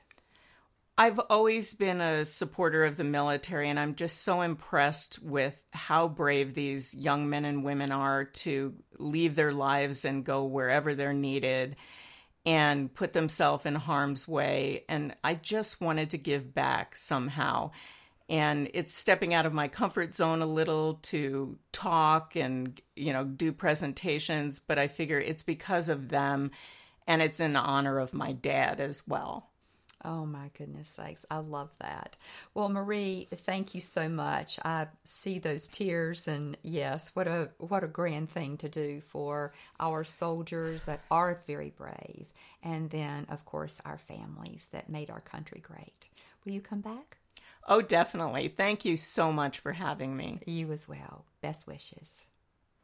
I've 1.00 1.20
always 1.30 1.76
been 1.76 2.02
a 2.02 2.26
supporter 2.26 2.84
of 2.84 2.98
the 2.98 3.04
military, 3.04 3.70
and 3.70 3.80
I'm 3.80 3.94
just 3.94 4.24
so 4.24 4.42
impressed 4.42 5.22
with 5.22 5.60
how 5.72 6.08
brave 6.08 6.56
these 6.56 6.96
young 6.96 7.30
men 7.30 7.46
and 7.46 7.64
women 7.64 7.92
are 7.92 8.26
to 8.26 8.74
leave 8.98 9.36
their 9.36 9.54
lives 9.54 10.06
and 10.06 10.26
go 10.26 10.46
wherever 10.46 10.96
they're 10.96 11.14
needed 11.14 11.76
and 12.48 12.92
put 12.94 13.14
themselves 13.14 13.66
in 13.66 13.76
harm's 13.76 14.28
way. 14.28 14.86
And 14.90 15.16
I 15.24 15.36
just 15.36 15.82
wanted 15.82 16.10
to 16.12 16.18
give 16.18 16.54
back 16.54 16.96
somehow. 16.96 17.72
and 18.30 18.70
it's 18.74 18.94
stepping 18.94 19.34
out 19.34 19.46
of 19.46 19.54
my 19.54 19.68
comfort 19.68 20.14
zone 20.14 20.42
a 20.42 20.46
little 20.46 20.96
to 20.96 21.58
talk 21.72 22.36
and 22.36 22.80
you 22.96 23.14
know 23.14 23.24
do 23.24 23.52
presentations 23.54 24.60
but 24.60 24.78
i 24.78 24.88
figure 24.88 25.20
it's 25.20 25.44
because 25.44 25.90
of 25.90 26.10
them 26.10 26.52
and 27.08 27.22
it's 27.22 27.40
in 27.40 27.56
honor 27.56 28.00
of 28.00 28.14
my 28.14 28.34
dad 28.34 28.80
as 28.82 29.08
well 29.08 29.50
Oh 30.06 30.26
my 30.26 30.52
goodness 30.58 30.90
sakes. 30.90 31.26
I 31.32 31.38
love 31.38 31.70
that. 31.80 32.16
Well, 32.54 32.70
Marie, 32.70 33.28
thank 33.32 33.74
you 33.74 33.82
so 33.82 34.08
much. 34.08 34.60
I 34.64 34.88
see 35.04 35.40
those 35.40 35.68
tears 35.68 36.28
and 36.28 36.56
yes, 36.62 37.12
what 37.16 37.28
a 37.28 37.50
what 37.58 37.84
a 37.84 37.88
grand 37.88 38.30
thing 38.30 38.58
to 38.58 38.70
do 38.70 39.02
for 39.02 39.54
our 39.80 40.04
soldiers 40.04 40.84
that 40.86 41.02
are 41.10 41.40
very 41.48 41.72
brave 41.72 42.28
and 42.64 42.90
then 42.90 43.26
of 43.30 43.46
course 43.46 43.82
our 43.86 43.98
families 43.98 44.70
that 44.72 44.90
made 44.90 45.10
our 45.10 45.22
country 45.22 45.62
great. 45.62 46.10
Will 46.46 46.54
you 46.54 46.62
come 46.62 46.82
back? 46.82 47.18
Oh, 47.68 47.82
definitely. 47.82 48.48
Thank 48.48 48.86
you 48.86 48.96
so 48.96 49.32
much 49.32 49.60
for 49.60 49.74
having 49.74 50.16
me. 50.16 50.40
You 50.46 50.72
as 50.72 50.88
well. 50.88 51.26
Best 51.42 51.68
wishes. 51.68 52.27